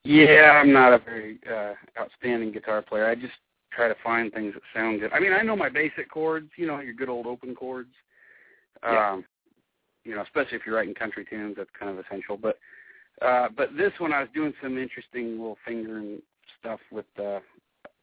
[0.04, 3.06] Yeah, I'm not a very uh, outstanding guitar player.
[3.06, 3.32] I just
[3.72, 5.12] try to find things that sound good.
[5.12, 7.90] I mean, I know my basic chords, you know, your good old open chords.
[8.82, 9.12] Yeah.
[9.12, 9.24] Um,
[10.04, 12.36] you know, especially if you're writing country tunes, that's kind of essential.
[12.36, 12.58] But
[13.22, 16.20] uh, but this one, I was doing some interesting little fingering
[16.60, 17.40] stuff with, uh,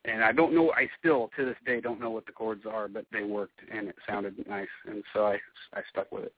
[0.05, 0.71] and I don't know.
[0.71, 3.87] I still to this day don't know what the chords are, but they worked and
[3.87, 5.33] it sounded nice, and so I
[5.73, 6.33] I stuck with it.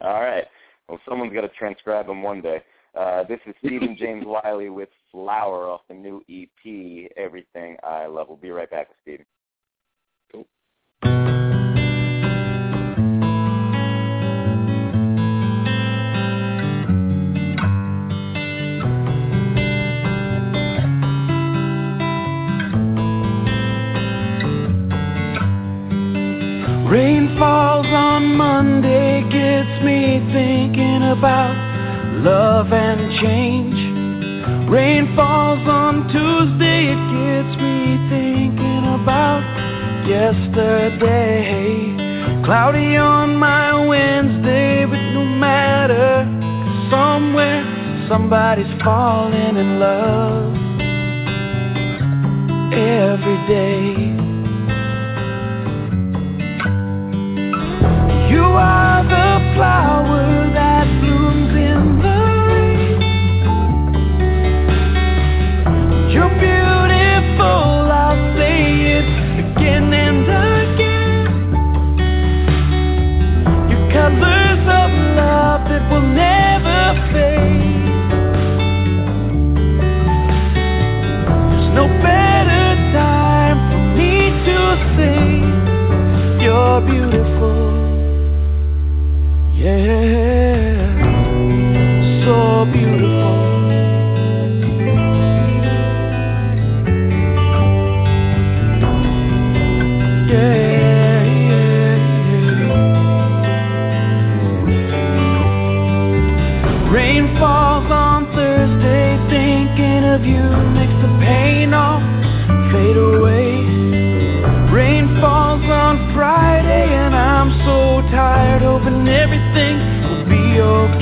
[0.00, 0.44] All right.
[0.88, 2.62] Well, someone's got to transcribe them one day.
[2.94, 8.28] Uh, this is Steven James Wylie with Flower off the new EP, Everything I Love.
[8.28, 9.26] We'll be right back with Steven.
[26.88, 31.61] Rain falls on Monday, gets me thinking about
[32.22, 33.74] love and change.
[34.70, 39.42] Rain falls on Tuesday, it gets me thinking about
[40.06, 41.50] yesterday.
[42.44, 46.24] Cloudy on my Wednesday, but no matter,
[46.90, 47.64] somewhere
[48.08, 50.54] somebody's falling in love
[52.72, 53.94] every day.
[58.30, 60.41] You are the flower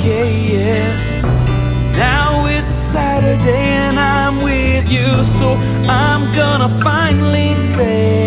[0.01, 1.21] okay, yeah.
[1.97, 5.05] Now it's Saturday and I'm with you,
[5.39, 5.53] so
[5.89, 8.20] I'm gonna finally say.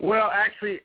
[0.00, 0.80] Well, actually,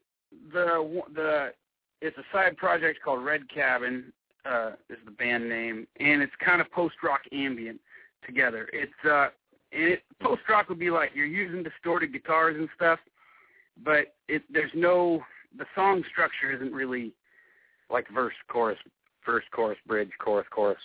[0.51, 1.53] the the
[2.01, 4.11] it's a side project called Red Cabin
[4.45, 7.79] uh, is the band name, and it's kind of post rock ambient
[8.25, 8.67] together.
[8.73, 9.29] It's uh,
[9.71, 12.99] and it post rock would be like you're using distorted guitars and stuff,
[13.83, 15.21] but it there's no
[15.57, 17.13] the song structure isn't really
[17.89, 18.77] like verse chorus
[19.25, 20.77] verse chorus bridge chorus chorus.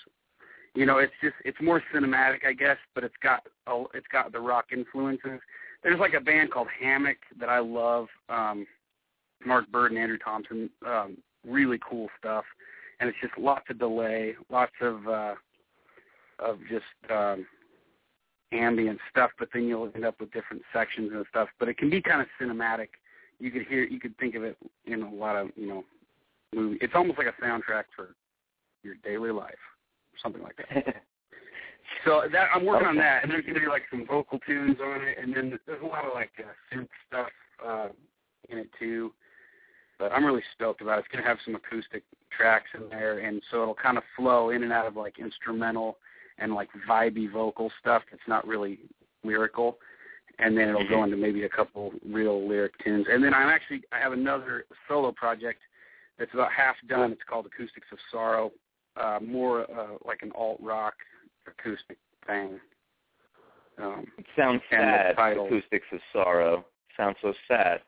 [0.75, 3.45] You know, it's just it's more cinematic, I guess, but it's got
[3.93, 5.41] it's got the rock influences.
[5.83, 8.07] There's like a band called Hammock that I love.
[8.29, 8.67] Um,
[9.45, 11.17] Marc Byrd and Andrew Thompson, um,
[11.47, 12.45] really cool stuff,
[13.01, 15.35] and it's just lots of delay, lots of uh,
[16.39, 17.47] of just um,
[18.53, 19.31] ambient stuff.
[19.39, 21.49] But then you'll end up with different sections and stuff.
[21.59, 22.89] But it can be kind of cinematic.
[23.39, 25.85] You could hear, you could think of it in a lot of you know
[26.55, 26.79] movie.
[26.81, 28.15] It's almost like a soundtrack for
[28.83, 29.55] your daily life,
[30.23, 30.97] something like that.
[32.05, 35.03] So that I'm working on that, and there's gonna be like some vocal tunes on
[35.03, 37.29] it, and then there's a lot of like uh, synth stuff
[37.65, 37.89] uh,
[38.49, 39.13] in it too.
[39.99, 41.01] But I'm really stoked about it.
[41.01, 42.03] It's gonna have some acoustic
[42.35, 45.99] tracks in there, and so it'll kind of flow in and out of like instrumental
[46.39, 48.79] and like vibey vocal stuff that's not really
[49.25, 49.79] lyrical,
[50.39, 53.07] and then it'll go into maybe a couple real lyric tunes.
[53.11, 55.61] And then I'm actually I have another solo project
[56.19, 57.13] that's about half done.
[57.13, 58.53] It's called Acoustics of Sorrow,
[58.97, 60.95] uh, more uh, like an alt rock
[61.59, 62.61] acoustic thing.
[63.83, 65.13] Um, It sounds sad.
[65.19, 66.65] Acoustics of Sorrow.
[66.97, 67.81] Sounds so sad.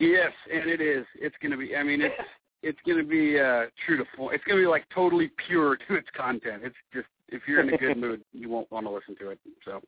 [0.00, 1.06] yes, and it is.
[1.14, 1.76] It's going to be.
[1.76, 2.14] I mean, it's
[2.62, 4.34] it's going to be uh, true to form.
[4.34, 6.62] It's going to be like totally pure to its content.
[6.64, 9.38] It's just if you're in a good mood, you won't want to listen to it.
[9.64, 9.80] So.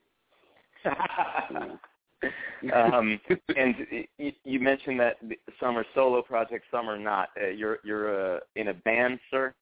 [2.73, 3.19] um,
[3.57, 3.75] and
[4.17, 5.17] you, you mentioned that
[5.59, 7.29] some are solo projects, some are not.
[7.41, 9.53] Uh, you're you're uh, in a band, sir.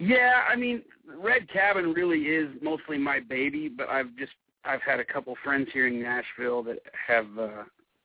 [0.00, 4.32] Yeah, I mean, Red Cabin really is mostly my baby, but I've just
[4.64, 7.64] I've had a couple friends here in Nashville that have uh,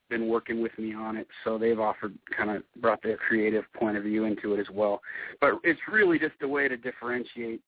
[0.09, 3.97] been working with me on it, so they've offered kind of brought their creative point
[3.97, 5.01] of view into it as well.
[5.39, 7.61] But it's really just a way to differentiate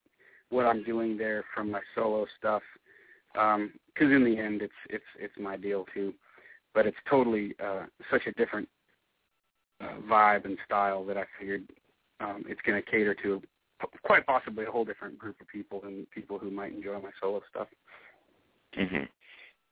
[0.49, 2.63] what I'm doing there from my solo stuff,
[3.33, 6.13] because in the end, it's it's it's my deal too.
[6.73, 8.67] But it's totally uh, such a different
[9.81, 11.63] uh, vibe and style that I figured
[12.19, 13.41] um, it's going to cater to
[14.03, 17.41] quite possibly a whole different group of people than people who might enjoy my solo
[17.49, 17.67] stuff.
[18.75, 19.03] hmm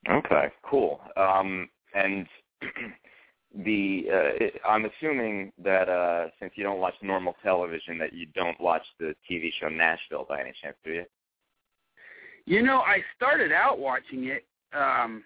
[0.10, 1.02] Okay, cool.
[1.18, 2.26] Um, and
[3.66, 8.28] the uh, it, I'm assuming that uh, since you don't watch normal television, that you
[8.28, 11.06] don't watch the TV show Nashville by any chance, do you?
[12.46, 15.24] You know, I started out watching it, um,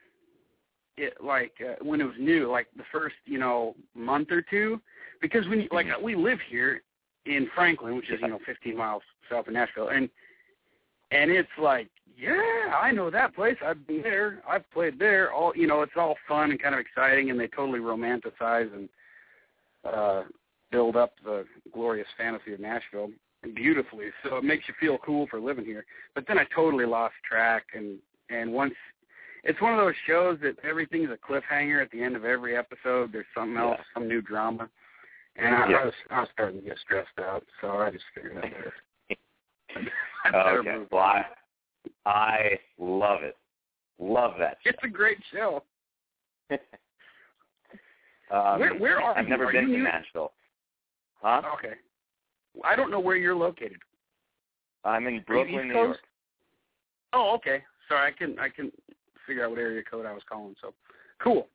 [0.97, 4.81] it like uh, when it was new, like the first you know month or two,
[5.21, 6.01] because when you, like Mhm.
[6.01, 6.81] we live here
[7.25, 10.09] in Franklin, which is you know 15 miles south of Nashville, and
[11.11, 13.57] and it's like, yeah, I know that place.
[13.65, 14.41] I've been there.
[14.49, 15.31] I've played there.
[15.31, 18.89] All you know, it's all fun and kind of exciting, and they totally romanticize and
[19.83, 20.23] uh
[20.71, 23.09] build up the glorious fantasy of Nashville
[23.55, 24.05] beautifully.
[24.23, 25.83] So it makes you feel cool for living here.
[26.15, 27.97] But then I totally lost track, and
[28.29, 28.73] and once
[29.43, 33.11] it's one of those shows that everything's a cliffhanger at the end of every episode.
[33.11, 33.83] There's something else, Yeah.
[33.95, 34.69] some new drama,
[35.35, 35.77] and I, Yeah.
[35.77, 37.43] I was I was starting to get stressed out.
[37.61, 38.73] So I just figured I better.
[40.25, 40.71] I better okay.
[40.73, 41.01] move Well.
[41.01, 41.25] I,
[42.05, 43.35] I love it.
[43.99, 44.57] Love that.
[44.63, 44.69] Show.
[44.69, 45.63] It's a great show.
[48.31, 49.17] um, Where- where are you?
[49.19, 49.29] I've you?
[49.29, 50.33] never Are been you to new- Nashville.
[51.21, 51.41] Huh?
[51.57, 51.73] Okay.
[52.63, 53.77] I don't know where you're located.
[54.83, 55.97] I'm in Brooklyn, New York.
[57.13, 57.63] Oh, okay.
[57.87, 58.71] Sorry, I can I can
[59.27, 60.55] figure out what area code I was calling.
[60.61, 60.73] So
[61.21, 61.47] cool.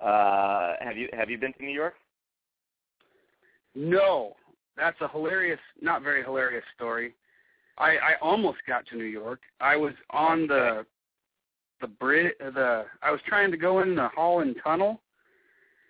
[0.00, 1.94] uh, have you have you been to New York?
[3.74, 4.34] No,
[4.76, 7.14] that's a hilarious, not very hilarious story.
[7.78, 9.40] I, I almost got to New York.
[9.60, 10.86] I was on the
[11.80, 12.32] the bridge.
[12.38, 15.00] The I was trying to go in the Holland Tunnel,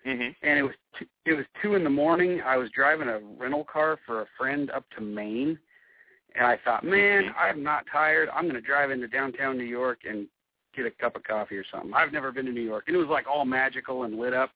[0.05, 0.47] Mm-hmm.
[0.47, 2.39] and it was t- it was two in the morning.
[2.45, 5.57] I was driving a rental car for a friend up to Maine,
[6.35, 7.35] and I thought, man, Mhm.
[7.35, 8.29] I'm not tired.
[8.29, 10.27] I'm going to drive into downtown New York and
[10.75, 11.91] get a cup of coffee or something.
[11.95, 14.51] I've never been to New York, and it was like all magical and lit up.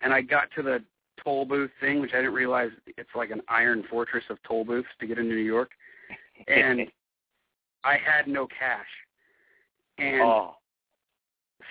[0.00, 0.82] And I got to the
[1.22, 4.88] toll booth thing, which I didn't realize it's like an iron fortress of toll booths
[5.00, 5.70] to get into New York,
[6.48, 6.80] and
[7.84, 8.86] I had no cash,
[9.98, 10.56] and oh,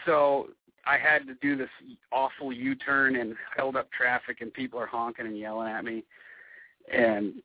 [0.06, 0.48] so
[0.86, 1.70] I had to do this
[2.11, 6.03] awful U-turn and held up traffic, and people are honking and yelling at me,
[6.91, 7.36] and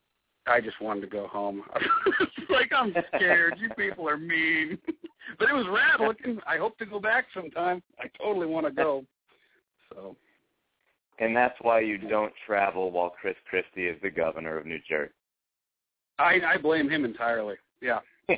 [0.47, 1.63] I just wanted to go home.
[2.49, 3.55] like I'm scared.
[3.59, 4.77] you people are mean,
[5.39, 6.39] but it was rad looking.
[6.47, 7.83] I hope to go back sometime.
[7.99, 9.05] I totally want to go.
[9.89, 10.15] So
[11.19, 15.11] and that's why you don't travel while Chris Christie is the governor of New Jersey.
[16.17, 17.55] I I blame him entirely.
[17.81, 17.99] Yeah.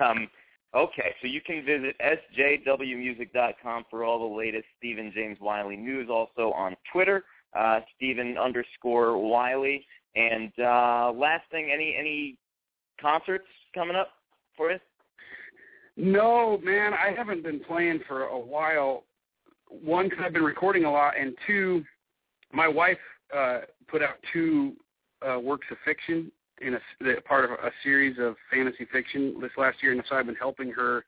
[0.00, 0.28] um,
[0.74, 6.08] okay, so you can visit sjwmusic.com for all the latest Steven James Wylie news.
[6.10, 7.24] Also on Twitter,
[7.56, 9.86] uh, Steven underscore Wylie.
[10.14, 12.36] And uh, last thing, any any
[13.00, 14.10] concerts coming up
[14.56, 14.80] for us?
[15.96, 19.04] No, man, I haven't been playing for a while.
[19.82, 21.84] One, because I've been recording a lot, and two,
[22.52, 22.98] my wife
[23.34, 24.74] uh, put out two
[25.26, 26.30] uh, works of fiction
[26.60, 30.16] in a the, part of a series of fantasy fiction this last year, and so
[30.16, 31.04] I've been helping her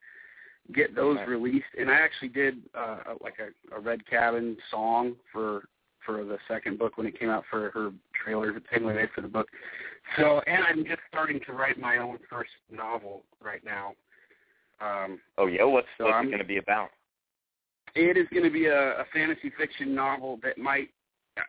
[0.73, 1.27] get those Nice.
[1.27, 1.65] released.
[1.79, 5.65] And I actually did uh, like a, a Red Cabin song for
[6.05, 7.91] for the second book when it came out for her
[8.23, 9.47] trailer thing we made for the book.
[10.17, 13.93] So, and I'm just starting to write my own first novel right now.
[14.81, 16.89] Um, Oh yeah, what's So what's I'm- it going to be about?
[17.95, 20.89] It is going to be a, a fantasy fiction novel that might.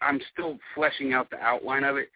[0.01, 2.09] I'm still fleshing out the outline of it,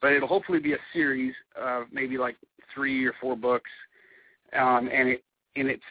[0.00, 2.36] but it'll hopefully be a series of maybe like
[2.74, 3.70] three or four books,
[4.58, 5.24] um, and it
[5.56, 5.82] and it's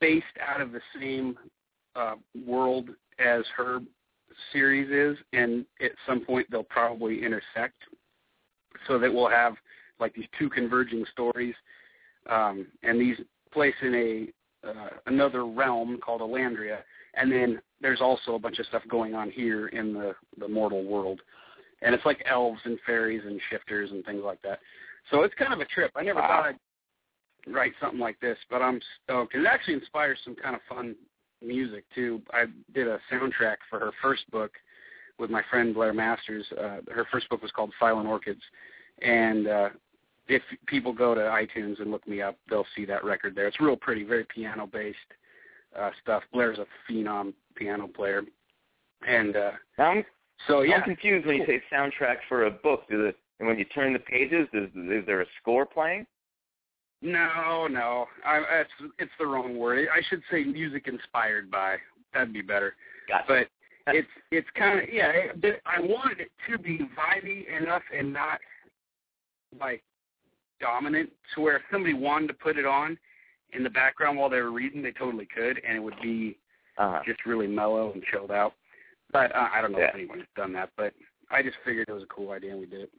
[0.00, 1.36] based out of the same
[1.94, 2.16] uh,
[2.46, 3.80] world as her
[4.52, 7.76] series is, and at some point they'll probably intersect,
[8.86, 9.54] so that we'll have
[10.00, 11.54] like these two converging stories,
[12.28, 13.16] um, and these
[13.52, 16.78] place in a uh, another realm called Elandria,
[17.14, 20.84] and then there's also a bunch of stuff going on here in the the mortal
[20.84, 21.20] world,
[21.82, 24.60] and it's like elves and fairies and shifters and things like that.
[25.10, 25.90] So it's kind of a trip.
[25.96, 26.28] I never Wow.
[26.28, 29.34] thought I'd write something like this, but I'm stoked.
[29.34, 30.94] It actually inspires some kind of fun
[31.44, 32.22] music too.
[32.32, 34.52] I did a soundtrack for her first book
[35.18, 36.46] with my friend Blair Masters.
[36.52, 38.42] Uh, her first book was called Silent Orchids,
[39.02, 39.68] and uh,
[40.28, 43.46] if people go to iTunes and look me up, they'll see that record there.
[43.48, 44.98] It's real pretty, very piano based
[45.78, 46.22] uh, stuff.
[46.32, 48.22] Blair's a phenom piano player,
[49.06, 50.04] and uh, I'm
[50.46, 52.82] so yeah, I'm confused when you say soundtrack for a book.
[52.90, 56.06] Do the and when you turn the pages, is is there a score playing?
[57.02, 59.88] no, no, I, it's it's the wrong word.
[59.92, 61.76] I should say music inspired by.
[62.14, 62.76] That'd be better.
[63.08, 63.24] Gotcha.
[63.86, 65.10] But it's it's kind of yeah.
[65.42, 68.38] It, I wanted it to be vibey enough and not
[69.60, 69.82] like
[70.60, 72.96] dominant to where if somebody wanted to put it on
[73.52, 76.38] in the background while they were reading, they totally could, and it would be
[76.78, 77.00] uh-huh.
[77.06, 78.54] just really mellow and chilled out.
[79.12, 79.88] But uh, I don't know Yeah.
[79.88, 80.94] if anyone's done that, but
[81.30, 82.90] I just figured it was a cool idea and we did it.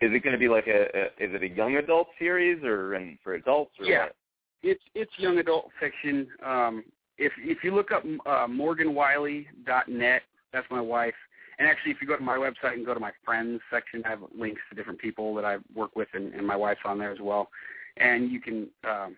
[0.00, 2.94] Is it going to be like a, a is it a young adult series or
[2.94, 4.04] and for adults or Yeah.
[4.04, 4.16] what?
[4.62, 6.26] it's it's young adult fiction.
[6.44, 6.84] Um,
[7.18, 11.14] if if you look up uh, MorganWylie.net, that's my wife.
[11.58, 14.10] And actually, if you go to my website and go to my friends section, I
[14.10, 17.12] have links to different people that I work with, and, and my wife's on there
[17.12, 17.48] as well.
[17.96, 19.16] And you can um,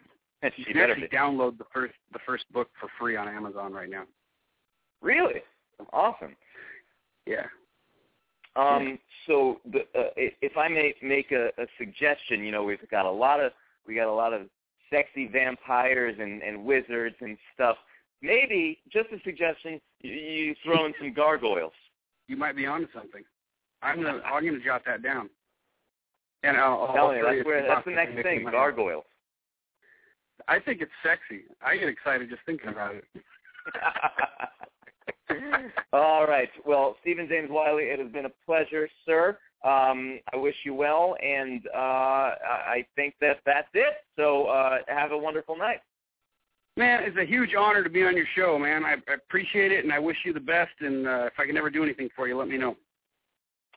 [0.56, 4.04] you can actually download the first the first book for free on Amazon right now.
[5.00, 5.42] Really?
[5.92, 6.34] Awesome.
[7.26, 7.46] Yeah.
[8.56, 13.06] Um, so the, uh, if I may make a, a suggestion, you know, we've got
[13.06, 13.52] a lot of
[13.86, 14.42] we got a lot of
[14.90, 17.76] sexy vampires and, and wizards and stuff.
[18.20, 21.72] Maybe just a suggestion, you, you throw in some gargoyles.
[22.26, 23.22] You might be onto something.
[23.82, 25.30] I'm gonna I'm gonna jot that down.
[26.42, 29.04] And I'll, I'll you that's where that's the next thing, gargoyles.
[30.48, 31.44] I think it's sexy.
[31.64, 33.04] I get excited just thinking about it.
[35.92, 36.48] All right.
[36.64, 39.38] Well, Steven James Wylie, it has been a pleasure, sir.
[39.64, 43.94] Um, I wish you well, and uh, I think that that's it.
[44.16, 45.80] So uh, have a wonderful night.
[46.76, 48.84] Man, it's a huge honor to be on your show, man.
[48.84, 50.70] I, I appreciate it, and I wish you the best.
[50.80, 52.76] And uh, if I can ever do anything for you, let me know.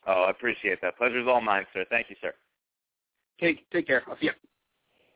[0.06, 0.98] Oh, I appreciate that.
[0.98, 1.84] Pleasure's all mine, sir.
[1.89, 2.34] Thank you, sir.
[3.39, 4.03] Take take care.
[4.07, 4.34] I'll see you.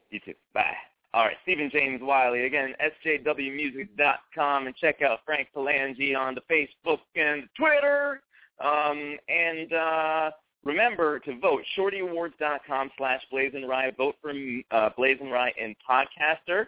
[0.10, 0.34] You too.
[0.54, 0.74] Bye.
[1.16, 2.46] All right, Steven James Wylie.
[2.46, 2.74] Again,
[3.06, 8.22] sjwmusic.com and check out Frank Palangi on the Facebook and Twitter.
[8.60, 10.32] Um, and uh,
[10.66, 13.96] remember to vote, shortyawards.com slash BlazinRy.
[13.96, 16.66] Vote for uh, BlazinRy and Podcaster.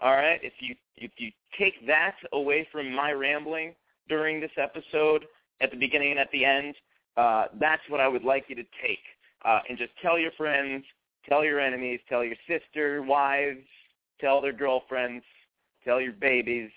[0.00, 3.74] All right, if you if you take that away from my rambling
[4.08, 5.26] during this episode
[5.60, 6.74] at the beginning and at the end,
[7.18, 9.04] uh, that's what I would like you to take.
[9.44, 10.84] Uh, and just tell your friends,
[11.28, 13.64] tell your enemies, tell your sister, wives,
[14.20, 15.24] tell their girlfriends,
[15.84, 16.70] tell your babies.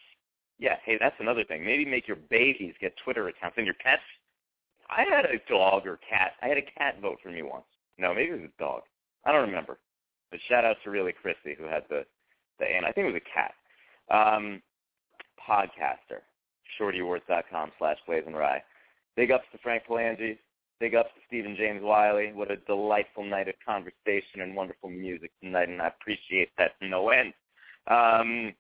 [0.60, 1.66] Yeah, hey, that's another thing.
[1.66, 4.02] Maybe make your babies get Twitter accounts and your pets.
[4.90, 6.32] I had a dog or cat.
[6.42, 7.66] I had a cat vote for me once.
[7.98, 8.82] No, maybe it was a dog.
[9.26, 9.80] I don't remember.
[10.32, 12.06] But shout out to really Chrissy who had the
[12.60, 13.54] the and I think it was a cat.
[14.10, 14.62] Um,
[15.48, 16.22] podcaster.
[16.80, 18.60] ShortyAwards.com slash BlazinRy.
[19.16, 20.38] Big ups to Frank Palangi.
[20.80, 22.34] Big ups to Steven James Wylie.
[22.34, 26.88] What a delightful night of conversation and wonderful music tonight, and I appreciate that to
[26.88, 27.34] no end.
[27.88, 28.54] Um,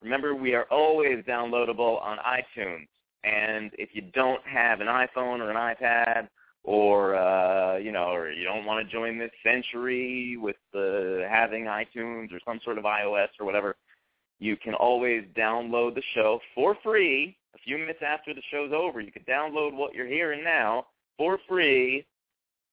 [0.00, 2.86] remember, we are always downloadable on iTunes,
[3.24, 6.28] and if you don't have an iPhone or an iPad,
[6.62, 12.32] or uh, you know, or you don't want to join this century with having iTunes
[12.32, 13.74] or some sort of iOS or whatever,
[14.38, 17.36] you can always download the show for free.
[17.56, 20.86] A few minutes after the show's over, you can download what you're hearing now
[21.18, 22.06] for free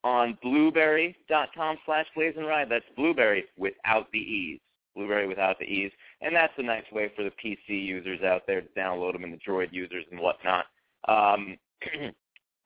[0.05, 2.65] on blubrry.com slash blazinry.
[2.69, 4.59] That's blueberry without the E's.
[4.95, 5.91] Blueberry without the E's.
[6.21, 9.33] And that's a nice way for the PC users out there to download them and
[9.33, 10.65] the Droid users and whatnot.
[11.09, 11.57] Um,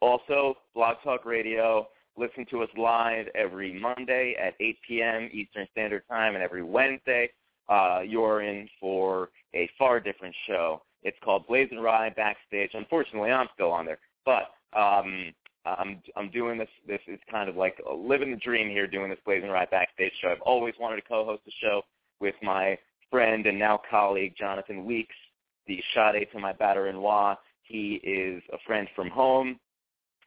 [0.01, 1.87] also, Blog Talk Radio.
[2.17, 5.29] Listen to us live every Monday at 8 p.m.
[5.31, 7.29] Eastern Standard Time and every Wednesday.
[7.69, 10.81] Uh, you're in for a far different show.
[11.03, 12.71] It's called BlazinRy Backstage.
[12.73, 15.33] Unfortunately, I'm still on there, but um,
[15.77, 16.69] I'm I'm doing this.
[16.87, 20.29] This is kind of like living the dream here, doing this BlazinRy Backstage show.
[20.29, 21.81] I've always wanted to co-host a show
[22.19, 22.77] with my
[23.09, 25.15] friend and now colleague Jonathan Weeks,
[25.67, 27.37] the Sade to my batter-in-law.
[27.63, 29.59] He is a friend from home.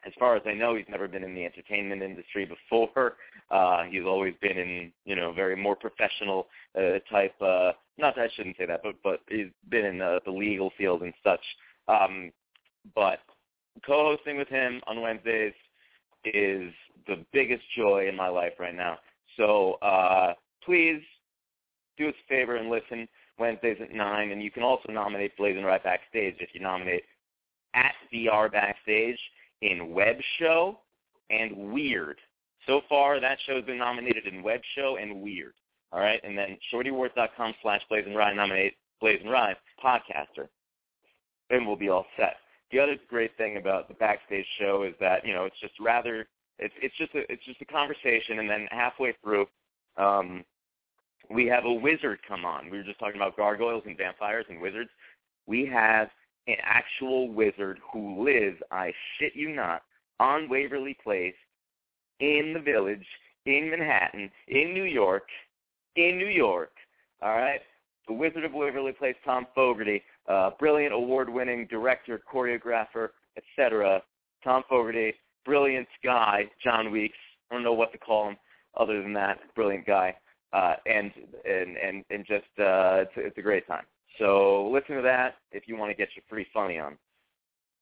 [0.05, 3.16] As far as I know, he's never been in the entertainment industry before.
[3.51, 7.35] Uh, he's always been in, you know, very more professional uh, type.
[7.40, 10.73] Uh, not that I shouldn't say that, but but he's been in uh, the legal
[10.77, 11.44] field and such.
[11.86, 12.32] Um,
[12.94, 13.20] but
[13.86, 15.54] co-hosting with him on Wednesdays
[16.24, 16.72] is
[17.06, 18.98] the biggest joy in my life right now.
[19.36, 20.34] So uh,
[20.64, 21.02] please
[21.98, 24.30] do us a favor and listen Wednesdays at 9.
[24.30, 27.02] And you can also nominate BlazinRy Backstage if you nominate
[27.74, 29.18] at BR Backstage
[29.62, 30.78] in Web Show
[31.30, 32.18] and Weird.
[32.66, 35.54] So far, that show's been nominated in Web Show and Weird.
[35.92, 39.54] All right, and then shortyawards.com slash BlazinRy nominate BlazinRy
[39.84, 40.48] podcaster.
[41.50, 42.36] Then we'll be all set.
[42.73, 46.27] The other great thing about the backstage show is that you know it's just rather
[46.59, 49.47] it's it's just a it's just a conversation, and then halfway through,
[49.97, 50.44] um,
[51.31, 52.70] we have a wizard come on.
[52.70, 54.90] We were just talking about gargoyles and vampires and wizards.
[55.47, 56.09] We have
[56.47, 59.82] an actual wizard who lives, I shit you not,
[60.19, 61.35] on Waverly Place
[62.20, 63.07] in the village
[63.47, 65.28] in Manhattan, in New York,
[65.97, 66.73] in New York.
[67.20, 67.61] All right,
[68.09, 74.03] the Wizard of Waverly Place, Tom Fogarty, uh, brilliant award-winning director, choreographer, etc.
[74.44, 77.16] Tom Fogarty, brilliant guy, John Weeks.
[77.51, 78.36] I don't know what to call him
[78.77, 80.15] other than that, brilliant guy,
[80.53, 81.12] uh, and
[81.44, 83.85] and and and just uh, it's, it's a great time.
[84.19, 86.97] So listen to that if you want to get your free funny on.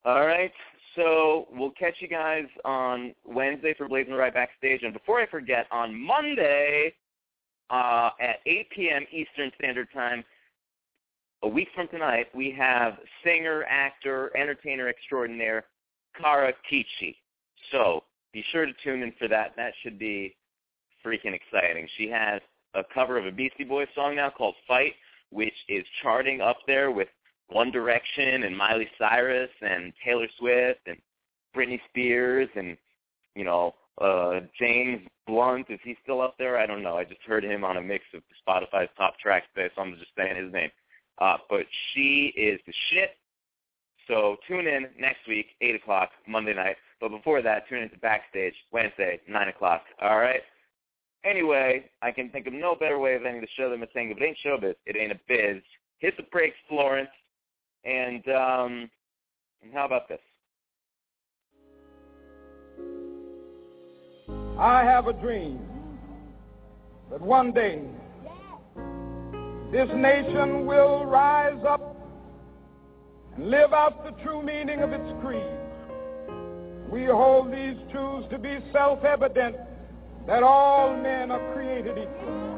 [0.04, 0.52] All right,
[0.96, 5.94] so we'll catch you guys on Wednesday for BlazinRy Backstage, and before I forget, on
[5.94, 6.94] Monday
[7.70, 9.06] uh, at 8 p.m.
[9.12, 10.24] Eastern Standard Time.
[11.42, 15.64] A week from tonight, we have singer, actor, entertainer extraordinaire
[16.20, 17.16] Kara Kichi.
[17.72, 18.04] So
[18.34, 19.54] be sure to tune in for that.
[19.56, 20.36] That should be
[21.04, 21.88] freaking exciting.
[21.96, 22.42] She has
[22.74, 24.92] a cover of a Beastie Boys song now called Fight,
[25.30, 27.08] which is charting up there with
[27.48, 30.98] One Direction and Miley Cyrus and Taylor Swift and
[31.56, 32.76] Britney Spears and,
[33.34, 35.66] you know, uh James Blunt.
[35.70, 36.58] Is he still up there?
[36.58, 36.98] I don't know.
[36.98, 40.10] I just heard him on a mix of Spotify's top tracks today, so I'm just
[40.18, 40.70] saying his name.
[41.20, 43.10] Uh, but she is the shit.
[44.08, 46.76] So tune in next week, 8 o'clock, Monday night.
[47.00, 49.82] But before that, tune into Backstage, Wednesday, 9 o'clock.
[50.02, 50.40] All right?
[51.24, 54.10] Anyway, I can think of no better way of ending the show than by saying,
[54.10, 55.62] if it ain't showbiz, it ain't a biz.
[55.98, 57.10] Hit the brakes, Florence.
[57.84, 58.90] And, um,
[59.62, 60.20] and how about this?
[64.58, 65.60] I have a dream
[67.10, 67.82] that one day
[69.72, 71.96] this nation will rise up
[73.36, 75.42] and live out the true meaning of its creed.
[76.90, 79.56] We hold these truths to be self-evident
[80.26, 82.50] that all men are created equal.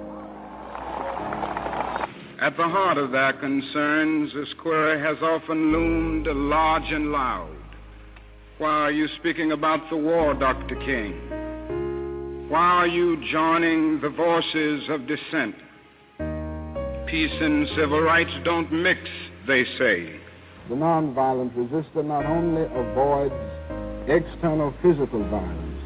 [2.40, 7.54] At the heart of their concerns, this query has often loomed large and loud.
[8.58, 10.76] Why are you speaking about the war, Dr.
[10.76, 12.48] King?
[12.48, 15.54] Why are you joining the voices of dissent?
[17.12, 18.98] Peace and civil rights don't mix,
[19.46, 20.18] they say.
[20.70, 23.34] The nonviolent resistor not only avoids
[24.08, 25.82] external physical violence,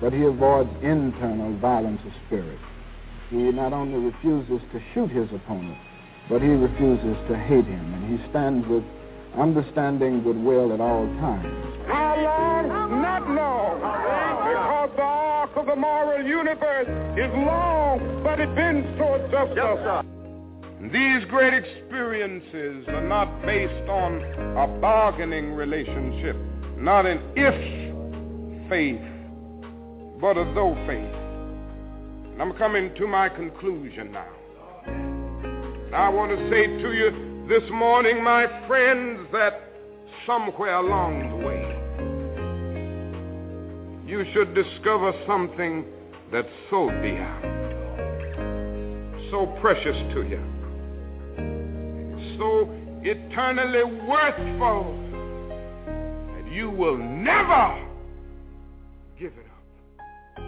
[0.00, 2.58] but he avoids internal violence of spirit.
[3.28, 5.76] He not only refuses to shoot his opponent,
[6.30, 8.82] but he refuses to hate him, and he stands with
[9.36, 11.76] understanding goodwill at all times.
[11.88, 13.02] How long?
[13.02, 13.76] Not long.
[14.48, 16.88] Because the arc of the moral universe
[17.18, 19.58] is long, but it bends towards justice.
[19.58, 20.06] Yes,
[20.82, 24.22] These great experiences are not based on
[24.56, 26.36] a bargaining relationship,
[26.78, 27.54] not an if
[28.70, 28.98] faith,
[30.20, 31.14] but a though faith.
[32.32, 34.26] And I'm coming to my conclusion now.
[35.94, 39.60] I want to say to you this morning, my friends, that
[40.26, 41.76] somewhere along the way,
[44.10, 45.84] you should discover something
[46.32, 47.28] that's so dear,
[49.30, 50.40] so precious to you,
[52.40, 52.66] so
[53.02, 54.96] eternally worthful
[56.34, 57.86] that you will never
[59.18, 60.42] give it up.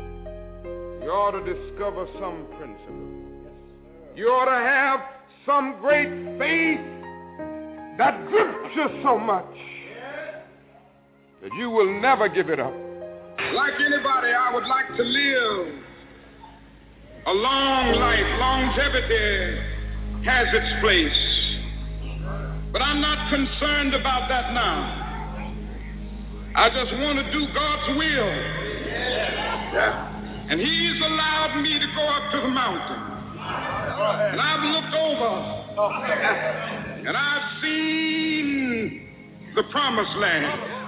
[1.02, 3.12] You ought to discover some principle.
[4.16, 5.00] You ought to have
[5.44, 6.08] some great
[6.38, 6.80] faith
[7.98, 9.44] that grips you so much
[11.42, 12.72] that you will never give it up.
[13.52, 15.74] Like anybody, I would like to live
[17.26, 18.40] a long life.
[18.40, 19.60] Longevity
[20.24, 21.51] has its place.
[22.72, 25.02] But I'm not concerned about that now.
[26.54, 28.32] I just want to do God's will.
[30.50, 33.12] And He's allowed me to go up to the mountain.
[34.32, 35.90] And I've looked over oh.
[37.06, 39.08] and I've seen
[39.54, 40.81] the promised land.